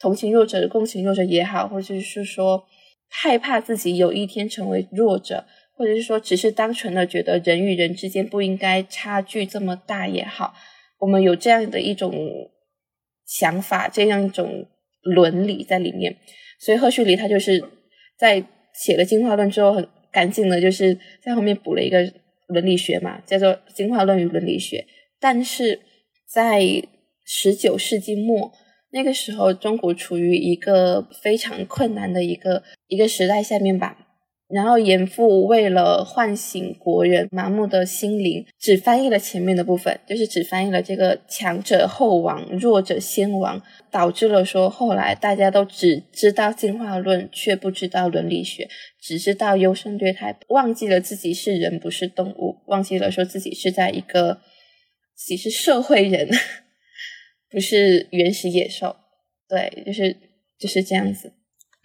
[0.00, 2.64] 同情弱者、共情弱者也好，或者是说
[3.08, 5.44] 害怕自己有一天成为弱者，
[5.76, 10.54] 或者是说只是单纯的觉得人与人之间不应该差距这么大也好，
[10.98, 12.12] 我们有这样的一种
[13.26, 14.66] 想法，这样一种
[15.02, 16.16] 伦理在里面。
[16.58, 17.62] 所以赫胥黎他就是
[18.18, 18.44] 在。
[18.82, 22.12] 写了进化论之后，很赶紧的，就是在后面补了一个
[22.46, 24.78] 伦理学嘛，叫做《进化论与伦理学》。
[25.20, 25.80] 但是
[26.26, 26.62] 在
[27.24, 28.52] 十九世纪末
[28.92, 34.07] 那个时候，中国处于一个非常困难的一个一个时代下面吧。
[34.48, 54.40] 然后严复为了唤醒国人麻木的心灵，只翻译了前面的部分，就是只翻译了这个强者后亡，弱者先亡，导致了说后来大家都只知道进化论，却不知道伦理学，只知道优胜劣汰，忘记了自己是人不是动物，忘记了说自己是在一个
[55.14, 56.26] 自己是社会人，
[57.50, 58.96] 不是原始野兽，
[59.46, 60.16] 对，就是
[60.58, 61.34] 就是这样子。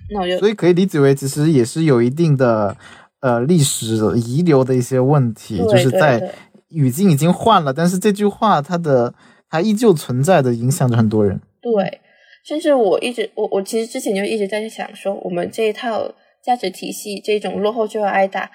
[0.10, 2.76] 那我就所以可以理解为，其实也是有一定的
[3.22, 6.34] 呃历史遗留的一些问题，就是在
[6.70, 9.14] 语境已经换了，但是这句话它的
[9.50, 11.40] 它依旧存在的影响着很多人。
[11.62, 12.02] 对，
[12.46, 16.12] 甚至我一直我我其实之前就一直在想说，我们这一套
[16.44, 18.52] 价值体系这种落后就要挨打，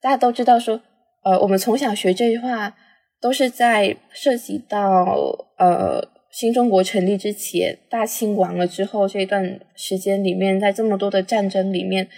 [0.00, 0.80] 大家都知道说，
[1.22, 2.74] 呃，我们从小学这句话
[3.20, 6.02] 都是在涉及到呃
[6.38, 12.08] 新中国成立之前，大清亡了之后这段时间里面，在这么多的战争里面，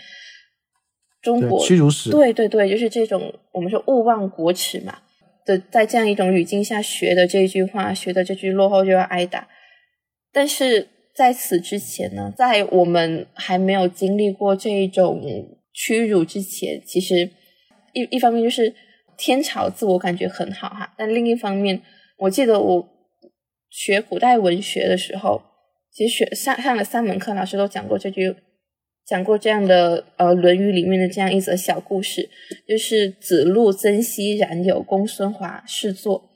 [1.23, 2.11] 中，国屈辱史。
[2.11, 4.99] 对对对，就是这种我们说勿忘国耻嘛
[5.47, 9.49] 的，在这样一种语境下学的这一句话，学的这句落后就要挨打。
[10.31, 15.23] 但是在此之前呢，在我们还没有经历过这一种
[15.73, 17.31] 屈辱之前，其实
[17.95, 18.75] 一一方面就是
[19.17, 21.81] 天朝自我感觉很好哈，但另一方面，
[22.19, 22.87] 我记得我
[23.71, 25.43] 学古代文学的时候，
[25.93, 28.35] 其实学上上了三门课，老师都讲过这句，
[29.07, 32.29] 讲过这样的呃《论语》里面的这样一则小故事，
[32.69, 36.31] 就是子路、曾皙、冉有、公孙华侍坐，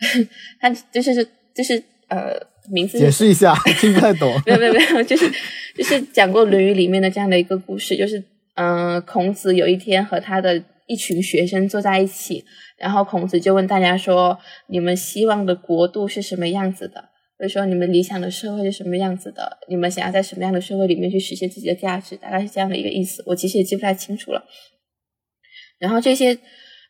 [0.60, 2.34] 他就是就是呃
[2.70, 4.32] 名字解释一下， 听不太懂。
[4.46, 5.30] 没有没有没有，就是
[5.74, 8.18] 就是讲过《论语》里面的这样的一个故事，就是
[8.54, 12.44] 嗯、呃孔子有一天和他的一群学生坐在一起，
[12.76, 17.08] 然后孔子就问大家说：“你们希望的国度是什么样子的？
[17.38, 19.58] 或者说你们理想的社会是什么样子的？
[19.68, 24.44] 你们想要在什么样的社会里面去实现自己的价值？”大概是这样的一个意思，我其实也记不太清楚了。
[25.78, 26.38] 然后这些，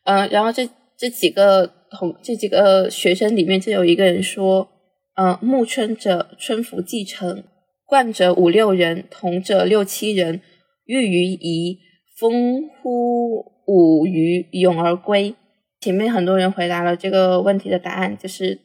[0.03, 4.67] 呃，然后这这几个同这几个学生里面，就有一个人说，
[5.15, 7.43] 呃，暮春者春服既成，
[7.85, 10.41] 冠者五六人，同者六七人，
[10.85, 11.79] 欲于仪，
[12.19, 15.35] 风乎五于勇而归。
[15.79, 18.59] 前面很多人回答了这个问题的答案，就是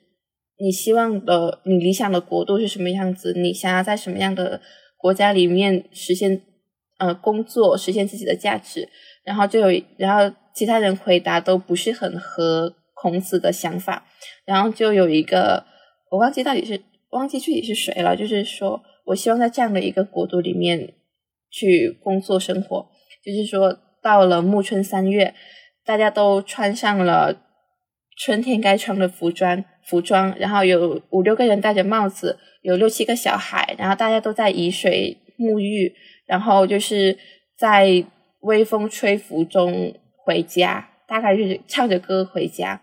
[0.59, 3.33] 你希望的、你理想的国度是什么样子？
[3.37, 4.61] 你想要在什么样的
[4.97, 6.43] 国家里面实现
[6.99, 8.89] 呃工作，实现自己的价值？
[9.25, 14.07] 然后就有，然后其他人回答都不是很合孔子的想法，
[14.45, 15.65] 然后就有一个
[16.11, 16.81] 我忘记到底是
[17.11, 20.95] 忘记具体是谁了，就是说我希望在这样的一个国度里面
[21.51, 22.89] 去工作生活，
[23.25, 25.35] 就是说到了暮春三月，
[25.85, 27.37] 大家都穿上了
[28.17, 35.95] 春天该穿的服装，服装，然后有五六个人戴着帽子，有六七个小孩，然后大家都在沂水沐浴，
[36.27, 37.17] 然后就是
[37.57, 38.05] 在
[38.41, 42.83] 微风吹拂中回家，大概就是唱着歌回家。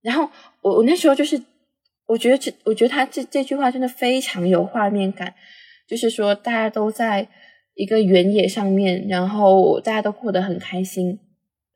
[0.00, 0.30] 然后
[0.62, 1.40] 我我那时候就是，
[2.06, 5.34] 我觉得这我觉得他这这句话真的非常有画面感，
[5.88, 7.28] 就是说大家都在
[7.74, 11.18] 一个原野上面，然后大家都过得很开心。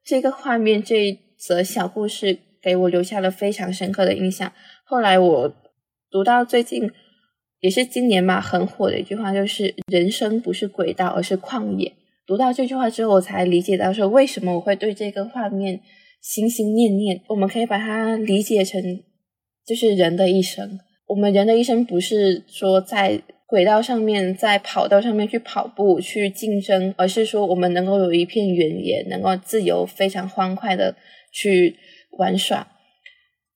[0.05, 4.53] 这个画面这一则小故事给我留下了非常深刻的印象。
[4.85, 5.55] 后来我
[6.11, 6.91] 读到最近
[7.61, 11.93] 也是今年嘛很火的一句话，就是“人生不是轨道，而是旷野”。
[12.27, 15.81] 读到这句话之后，我才理解到说为什么我会对这个画面
[16.21, 17.23] 心心念念。
[17.29, 18.83] 我们可以把它理解成，
[19.65, 20.79] 就是人的一生。
[21.07, 30.97] 我们人的一生不是说在轨道上面，在跑道上面去跑步、去竞争，而是说我们能够有一片原野，能够自由、非常欢快的
[31.33, 31.77] 去
[32.19, 32.67] 玩耍。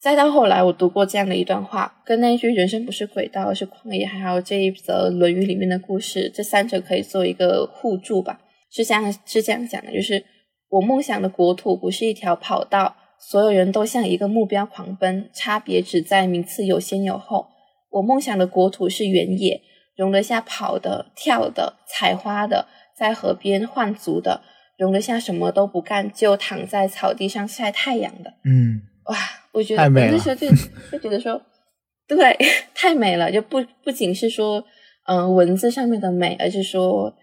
[0.00, 8.40] 再到后来，我读过这样的一段话，跟那一句“人生不是轨道，而是旷野”，还有这一则《论语》里面的故事，这三者可以做一个互助吧。
[8.70, 10.24] 是这样，是这样讲的，就是
[10.70, 17.48] 我梦想的国土不是一条跑道，所有人都向一个目标狂奔，差别只在名次有先有后。
[17.90, 19.60] 我梦想的国土是原野，
[20.00, 24.40] 容得下跑的、跳的、采花的，在河边换足的，
[24.78, 28.32] 容得下什么都不干就躺在草地上晒太阳的。
[28.46, 29.16] 嗯，哇，
[29.52, 30.48] 我觉得那时候就
[30.90, 31.42] 就觉得说，
[32.08, 32.34] 对，
[32.74, 34.64] 太美了，就不不仅是说，
[35.06, 37.14] 嗯、文字上面的美，而是说，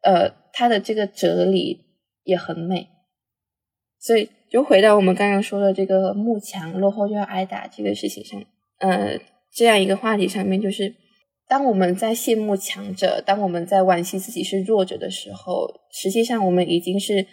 [0.00, 1.84] 呃，它的这个哲理
[2.22, 2.88] 也很美。
[4.00, 8.42] 所以，就回到我们刚刚说的这个幕墙落后就要挨打这个事情上，
[8.78, 9.18] 呃，
[9.52, 10.94] 这样一个话题上面，就是
[11.54, 17.28] 当我们在羡慕强者，当我们在惋惜自己是弱者的时候，实际上我们已经是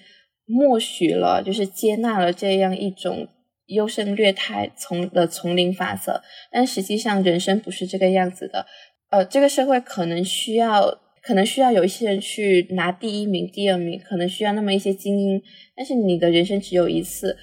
[0.46, 3.28] 默许了，就是接纳了这样一种
[3.66, 6.22] 优胜劣汰从的丛林法则。
[6.52, 8.68] 但实际上，人生不是这个样子的。
[9.10, 15.42] 呃，这个社会可能需要可能需要有一些人去拿第一名、第二名，可能需要那么一些精英，
[15.76, 17.36] 但是你的人生只有一次，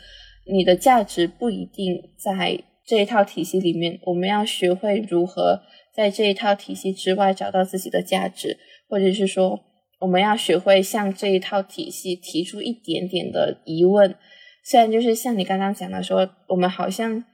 [0.48, 3.98] 你的价值不一定在这一套体系里面。
[4.04, 5.60] 我们要学会如何
[5.98, 8.56] 在这一套体系之外找到自己的价值，
[8.88, 9.58] 或者是说，
[9.98, 14.14] 我们要学会向这一套体系提出一点点的疑问。
[14.62, 17.24] 虽然就是像你刚刚讲的说，我们好像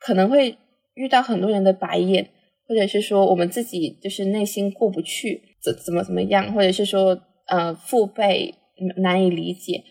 [0.00, 0.56] 可能会
[0.94, 2.30] 遇到很多人的白眼，
[2.66, 8.54] 或者是说我们自己就是内心过不去，怎怎么怎么样，或者是说呃父辈
[9.02, 9.84] 难以理解。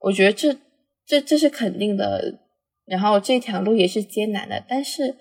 [0.00, 0.52] 我觉得这
[1.06, 2.40] 这这是肯定的，
[2.86, 5.14] 然后这条路也是艰难的，但是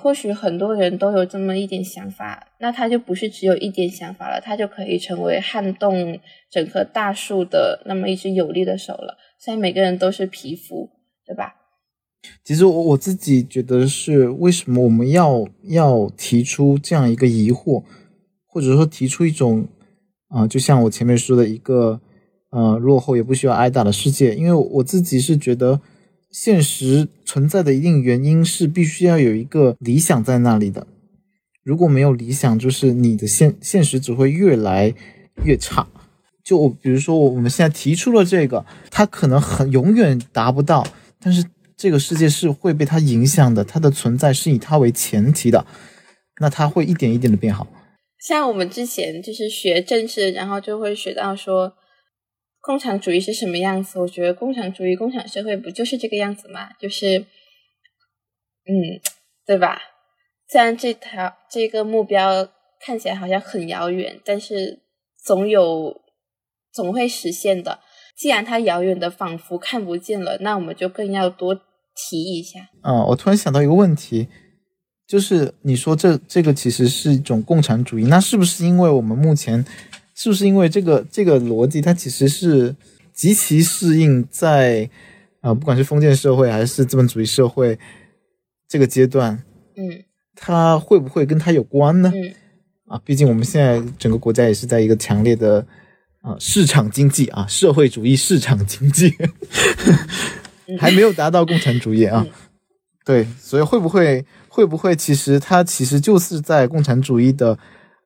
[0.00, 6.18] 或许很多人都有这么一点想法，那他就不是只有一点想法了，他就可以成为撼动
[6.50, 9.18] 整棵大树的那么一只有力的手了。
[9.38, 10.88] 虽然每个人都是皮肤，
[11.26, 11.54] 对吧？
[12.44, 17.82] 其实我我自己觉得是为什么我们要要提出这样一个疑惑，
[18.46, 19.66] 或者说提出一种
[20.28, 22.00] 啊，就像我前面说的一个
[22.50, 25.80] 呃落后也不需要挨打的世界，因为我自己是觉得
[26.32, 30.86] 现实存在的一定原因是必须要有一个理想在那里的，
[31.62, 34.94] 如果没有理想，就是你的现现实只会越来
[35.44, 35.86] 越差。
[36.42, 40.84] 就比如说，我们现在提出了这个，它可能很永远达不到，
[41.20, 41.44] 但是
[41.76, 45.64] 这个世界是会被它影响的，它的存在是以它为前提的，
[46.40, 47.66] 那它会一点一点的变好。
[48.18, 51.74] 像我们之前就是学政治，然后就会学到说，
[52.62, 53.98] 共产主义是什么样子？
[53.98, 56.70] 我觉得共产主义、共产社会不就是这个样子吗？
[56.80, 58.98] 就是，嗯，
[59.44, 59.82] 对吧？
[60.48, 62.48] 虽然这条这个目标
[62.80, 64.80] 看起来好像很遥远，但是
[65.22, 66.00] 总有。
[66.74, 67.80] 总会实现的。
[68.16, 72.60] 既然它遥远的仿佛看不见了，那我们就更要多提一下。
[72.82, 74.26] 嗯，我突然想到一个问题，
[75.06, 79.62] 就是你说这这个其实是一种共产主义，那是不是因为我们目前，
[80.14, 82.74] 是不是因为这个这个逻辑它其实是
[83.12, 84.88] 极其适应在
[85.40, 87.78] 啊，不管是封建社会还是资本主义社会
[88.68, 89.42] 这个阶段，
[89.76, 90.04] 嗯，
[90.34, 92.12] 它会不会跟它有关呢？
[92.14, 92.34] 嗯，
[92.86, 95.66] 啊，毕竟我们现在整个国家也是在一个强烈的。
[96.22, 99.12] 啊，市场经济啊，社会主义市场经济
[100.78, 102.24] 还没有达到共产主义啊。
[103.04, 107.58] 对，所以会不会会不会其实它其实就是在共产主义的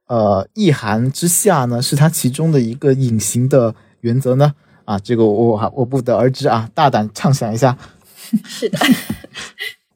[0.07, 1.81] 呃意涵之下呢？
[1.81, 4.55] 是它其中的一个隐形的原则呢？
[4.85, 7.77] 啊，这个我还我不得而知啊，大胆畅想一下。
[8.45, 8.79] 是的，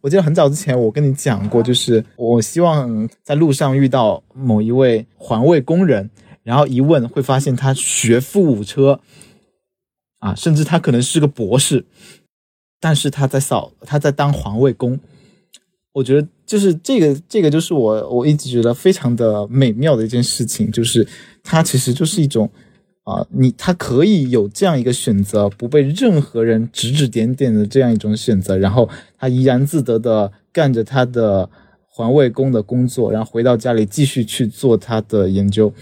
[0.00, 6.10] 我记得很早之前我跟你讲过，就是我希望在路上遇到某一位环卫工人。
[6.42, 8.98] 然后一问会发现他学富五车，
[10.20, 11.84] 啊，甚至他可能是个博士，
[12.80, 14.98] 但是他在扫，他在当环卫工。
[15.92, 21.06] 我觉得就是这个，这个就是我我一直觉得非常的美妙的一件事情，就是
[21.42, 22.48] 它其实就是一种
[23.02, 28.88] 啊，你他可以有这样一个选择，不被任何人指指点点的这样一种选择，然后
[29.18, 31.50] 他怡然自得的干着他的
[31.86, 35.72] 环卫工的工作，然后回到家里继续去做他的研究。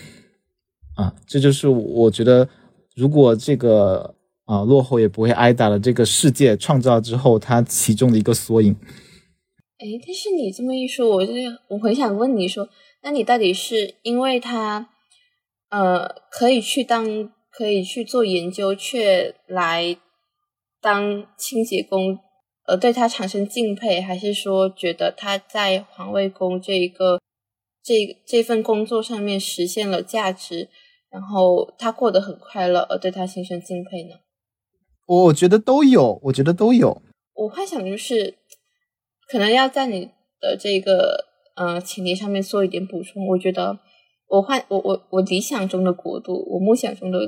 [0.95, 2.49] 啊，这就是我觉得，
[2.97, 4.15] 如果这个
[4.47, 8.75] 啊落后也不会挨打的这个世界创造之后，它其中的一个缩影。
[9.79, 11.33] 哎，但是你这么一说，我就
[11.69, 12.69] 我很想问你说，
[13.03, 14.89] 那你到底是因为他
[15.71, 19.97] 呃可以去当可以去做研究，却来
[20.81, 22.19] 当清洁工，
[22.65, 27.21] 而对他产生敬佩，还是说觉得他在环卫工这一个
[27.83, 30.69] 这这份工作上面实现了价值？
[31.11, 34.17] 然后他过得很快乐，而对他心生敬佩呢？
[35.07, 37.01] 我我觉得都有，我觉得都有。
[37.33, 38.37] 我幻想就是，
[39.29, 40.11] 可能要在你
[40.41, 43.27] 的这个呃前提上面做一点补充。
[43.29, 43.79] 我觉得
[44.29, 47.19] 我幻我我我理想中的国度，我梦想中的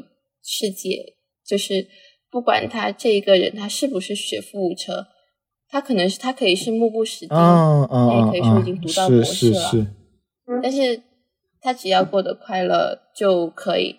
[0.42, 1.14] 世界，
[1.46, 1.86] 就是
[2.30, 5.06] 不管他这一个人他是不是学富五车，
[5.68, 9.86] 他可能是他可以是目不识丁，他也可以说已经读到博士了，
[10.62, 11.02] 但是。
[11.62, 13.96] 他只要过得快乐就可以，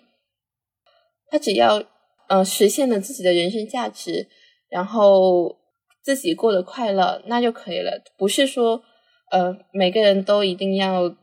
[1.30, 1.80] 他只要
[2.28, 4.26] 呃实现了自己的人生价值，
[4.68, 5.58] 然后
[6.02, 7.92] 自己过得快乐，那就可以了。
[8.18, 8.82] 不是说
[9.30, 11.14] 呃每个人都一定要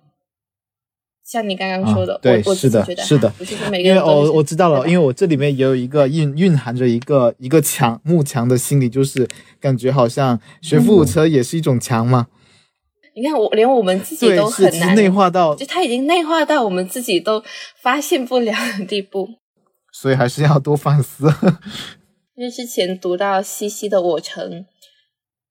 [1.23, 4.05] 像你刚刚说的，对，是的，是的，不是说每个人都。
[4.05, 9.27] 我我知道了，因为我这里面也有一个蕴蕴含着一个一个强幕墙的心理，就是
[9.59, 12.27] 感觉好像学富五车也是一种强嘛。
[13.15, 17.43] 你看，我连我们自己都很难内化到，就他已经内化到我们自己都
[17.81, 19.27] 发现不了的地步。
[19.91, 21.31] 所以还是要多反思。
[22.39, 24.49] 因为之前读到西西的《我城》，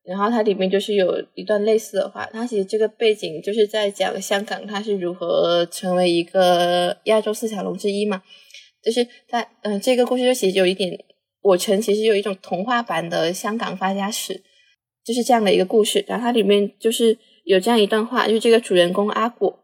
[0.04, 8.22] 然后它里面就是有一段类似的话，它其实这个背景就是在讲香港它是如何成为一个亚洲四小龙之一嘛，
[8.82, 10.98] 就是它嗯、这个故事就其实有一点，
[11.42, 14.42] 我城其实有一种童话版的香港发家史，
[15.04, 16.02] 就是这样的一个故事。
[16.08, 19.58] 然后它里面就是有这样一段话，就是这个主人公阿果，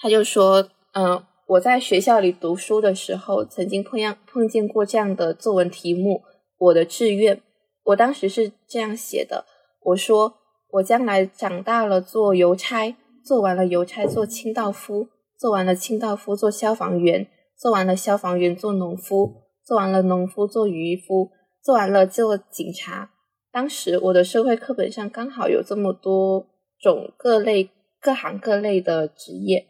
[0.00, 6.22] 他就说，嗯、我在学校里读书的时候，曾经碰样碰见过这样的作文题目，
[6.56, 7.42] 我的志愿。
[7.86, 9.46] 我当时是这样写的：
[9.80, 10.34] 我说
[10.74, 12.94] 我将来长大了做邮差，
[13.24, 17.26] 做完了邮差做清道夫，做完了清道夫做消防员，
[17.58, 21.30] 做完了消防员做农夫，做完了农夫做渔夫，
[21.60, 23.10] 做完了做警察。
[23.50, 26.46] 当时我的社会课本上刚好有这么多
[26.78, 27.70] 种各类
[28.00, 29.66] 各行各类的职业。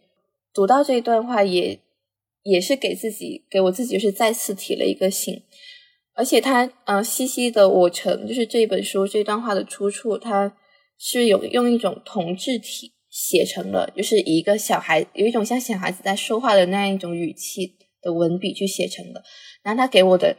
[0.53, 1.81] 读到这一段话也，
[2.43, 5.43] 也是给自己给我自己就是再次提了一个醒。
[6.15, 10.55] 而且他呃，西西的《我城》就是这本书这段话的出处，它
[10.99, 19.23] 是有用一种同质体写成了，就是一个小孩有一种像小孩子在说话的那样一种语气的文笔去写成的。
[19.63, 20.37] 然后他给我的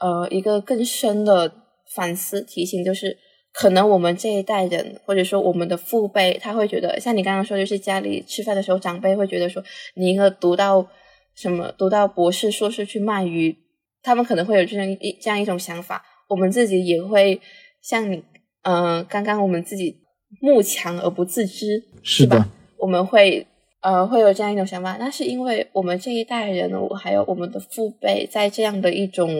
[0.00, 1.54] 呃一个更深的
[1.94, 3.16] 反思提醒，就是
[3.52, 9.62] 可能我们这一代人，或者说我们的父辈，他会觉得像你刚刚说，就是家里吃饭的时候，长辈会觉得说，
[9.94, 10.86] 你一个读到
[11.34, 13.56] 什么读到博士、硕士去卖鱼。
[14.04, 17.40] 他们可能会有这样一这样一种想法，我们自己也会
[17.80, 18.16] 像你，
[18.62, 19.96] 嗯、呃，刚刚我们自己
[20.40, 22.48] 慕强而不自知，是吧？
[22.78, 23.46] 我们会
[23.80, 29.30] 呃会有这样一种想法，那是因为我们这一代人，还有我们的父辈，在这样的一种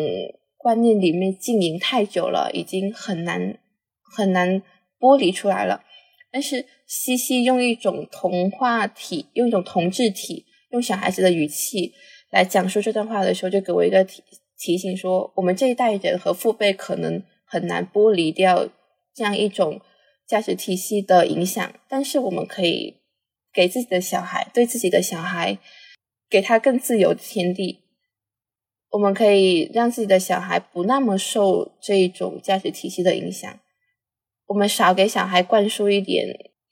[0.56, 3.58] 观念里面经营太久了，已经很难
[4.12, 4.62] 很难
[5.00, 5.82] 剥离出来了。
[6.30, 11.92] 但是西西用一种童话体，用一种同质体，用小孩子的语气
[12.30, 14.22] 来讲述这段话的时候，就给我一个提。
[14.64, 18.68] 提醒说，我们这一代人和父辈可能很难剥离掉
[19.12, 19.80] 这样一种
[20.24, 23.00] 价值体系的影响，但是我们可以
[23.52, 25.58] 给自己的小孩，对自己的小孩，
[26.30, 27.80] 给他更自由的天地。
[28.90, 33.58] 我们可以让自己的小孩不那么受这种价值体系的影响，
[34.46, 36.26] 我们少给小孩灌输一点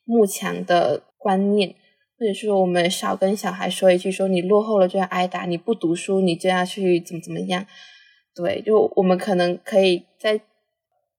[0.05, 1.75] 慕强的观念。
[2.19, 7.67] 或者说，我们少跟小孩说一句说你落后了就要挨打，你不读书你就要去怎么怎么样。
[8.35, 10.39] 对，就我们可能可以在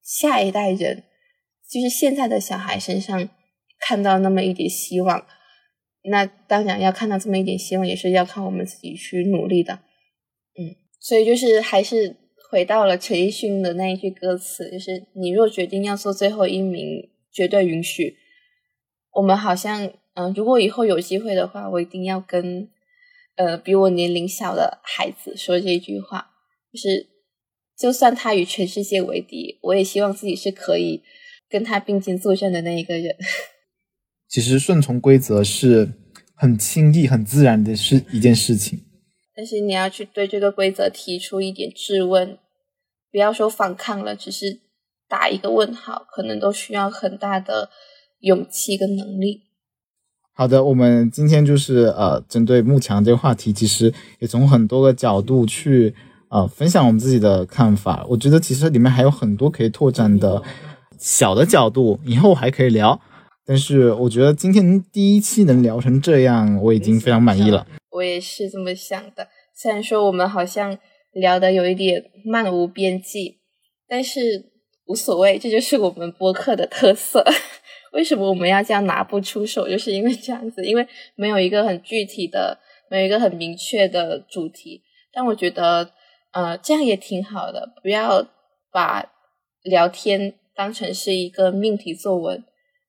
[0.04, 1.04] 下一代人，
[1.68, 3.28] 就是现在的小孩身上
[3.80, 5.26] 看到那么一点希望。
[6.04, 9.74] 那当然要看到这么一点希望，也是要靠我们自己去努力的。
[9.74, 12.16] 嗯，所以就是还是
[12.52, 18.18] 回到了陈奕迅的那一句歌词，就是你若决定要做最后一名，绝对允许。
[19.14, 19.92] 我们好像。
[20.14, 22.68] 嗯，如果以后有机会的话，我一定要跟
[23.38, 26.32] 呃比我年龄小的孩子说这句话，
[26.74, 27.08] 就是
[27.80, 31.02] 就算他与全世界为敌，我也希望自己是可以
[31.50, 33.16] 跟他并肩作战的那一个人。
[34.28, 35.94] 其实顺从规则是
[36.36, 38.82] 很轻易、很自然的是一件事情，
[39.34, 42.38] 但是你要去对这个规则提出一点质问，
[43.12, 44.62] 不要说反抗了，只是
[45.08, 47.70] 打一个问号，可能都需要很大的
[48.22, 49.42] 勇气跟能力。
[50.34, 55.94] 好的，我们今天就是呃，针对慕强这个话题，其实也从很多个角度去
[56.30, 58.06] 呃分享我们自己的看法。
[58.10, 60.42] 我觉得其实里面还有很多可以拓展的
[60.98, 63.00] 小的角度，以后还可以聊。
[63.46, 67.68] 但是我觉得今天第一期能聊成这样，我已经非常满意了。
[67.92, 69.28] 我也是这么想的。
[69.54, 70.78] 虽然说我们好像
[71.14, 73.40] 聊的有一点漫无边际，
[73.88, 74.52] 但是
[74.86, 77.26] 无所谓，这就是我们播客的特色。
[77.94, 79.68] 为什么我们要这样拿不出手？
[79.68, 82.58] 就是因为这样子，因为没有一个很具体的、
[82.90, 84.82] 没有一个很明确的主题。
[85.14, 85.92] 但我觉得，
[86.32, 88.26] 呃，这样也挺好的，不要
[88.72, 89.12] 把
[89.64, 92.42] 聊天当成是一个命题作文。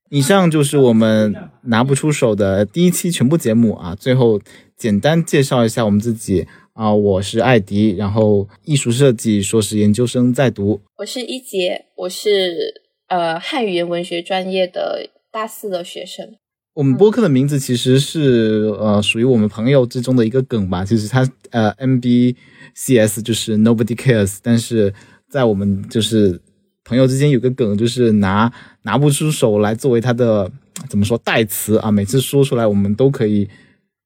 [0.09, 3.97] 以上就是我们拿不出手的第一期全部节目啊。
[3.97, 4.39] 最后
[4.77, 10.81] 简单介绍一下我们自己啊，我是艾迪，然后艺术设计硕士研究生在读。
[10.97, 12.83] 我是一杰，我是。
[13.09, 16.27] 呃，汉语言文学专业的大四的学生。
[16.73, 20.83] 我们播客的名字其实是呃，属于我们朋友之中的一个梗吧。
[20.83, 24.95] 就是它呃 MBCS 就是 Nobody Cares，但是
[25.29, 26.41] 在我们就是
[26.87, 28.51] 朋友之间有个梗，就是拿
[28.85, 30.51] 拿不出手来作为它的
[30.89, 31.91] 怎么说代词啊。
[31.91, 33.47] 每次说出来，我们都可以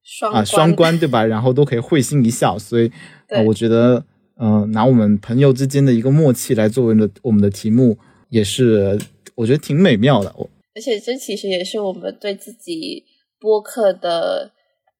[0.06, 1.24] 双啊双关，对吧？
[1.24, 2.56] 然后都可以会心一笑。
[2.56, 2.90] 所以
[3.28, 4.04] 呃，我觉得
[4.36, 7.98] 呃，拿我们朋友之间的一个默契来作为的我们的题目。
[8.28, 8.98] 也是
[9.36, 10.28] 我觉得挺美妙的，
[10.74, 13.04] 而且这其实也是我们对自己
[13.38, 14.50] 播客的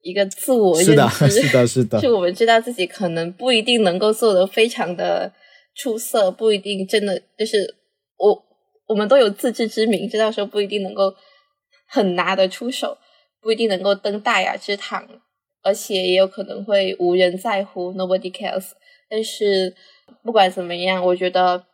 [0.01, 5.33] 一个自我认 知，是的，是的，是的，是我们知道自己可能不一定能够做得非常的
[5.75, 7.75] 出色，不一定真的就是
[8.17, 8.45] 我
[8.87, 11.13] 我们都有自知之明，知道说不一定能够
[11.89, 12.97] 很拿得出手，
[13.47, 15.07] 不一定能够登大雅之堂，
[15.63, 18.73] 而且也有可能会无人在乎，nobody cares。
[19.09, 19.73] 但是
[20.25, 21.65] 不管怎么样，我觉得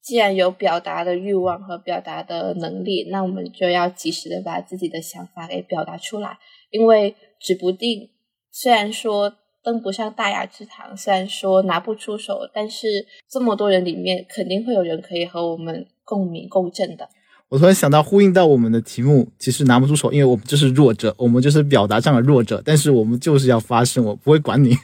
[0.00, 6.38] 既然有表达的欲望和表达的能力，那我们就要及时的把自己的想法给表达出来，
[6.70, 8.08] 因为指不定
[8.50, 9.36] 虽然说。
[9.64, 17.08] 登不上大雅之堂，虽然说拿不出手，但是这么多人里面，肯定会有人可以和我们共鸣共振的。
[17.50, 24.76] 我突然想到，呼应到我们的题目，其实拿不出手，因为我们就是弱者，我们就是表达上的弱者，但是我们就是要发声，我不会管你。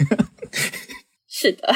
[1.29, 1.75] 是的，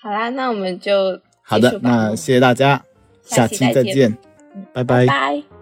[0.00, 2.84] 好啦，那我们就好的，那谢谢大家，
[3.24, 4.16] 下期再见，
[4.72, 5.06] 拜拜。
[5.06, 5.55] 拜。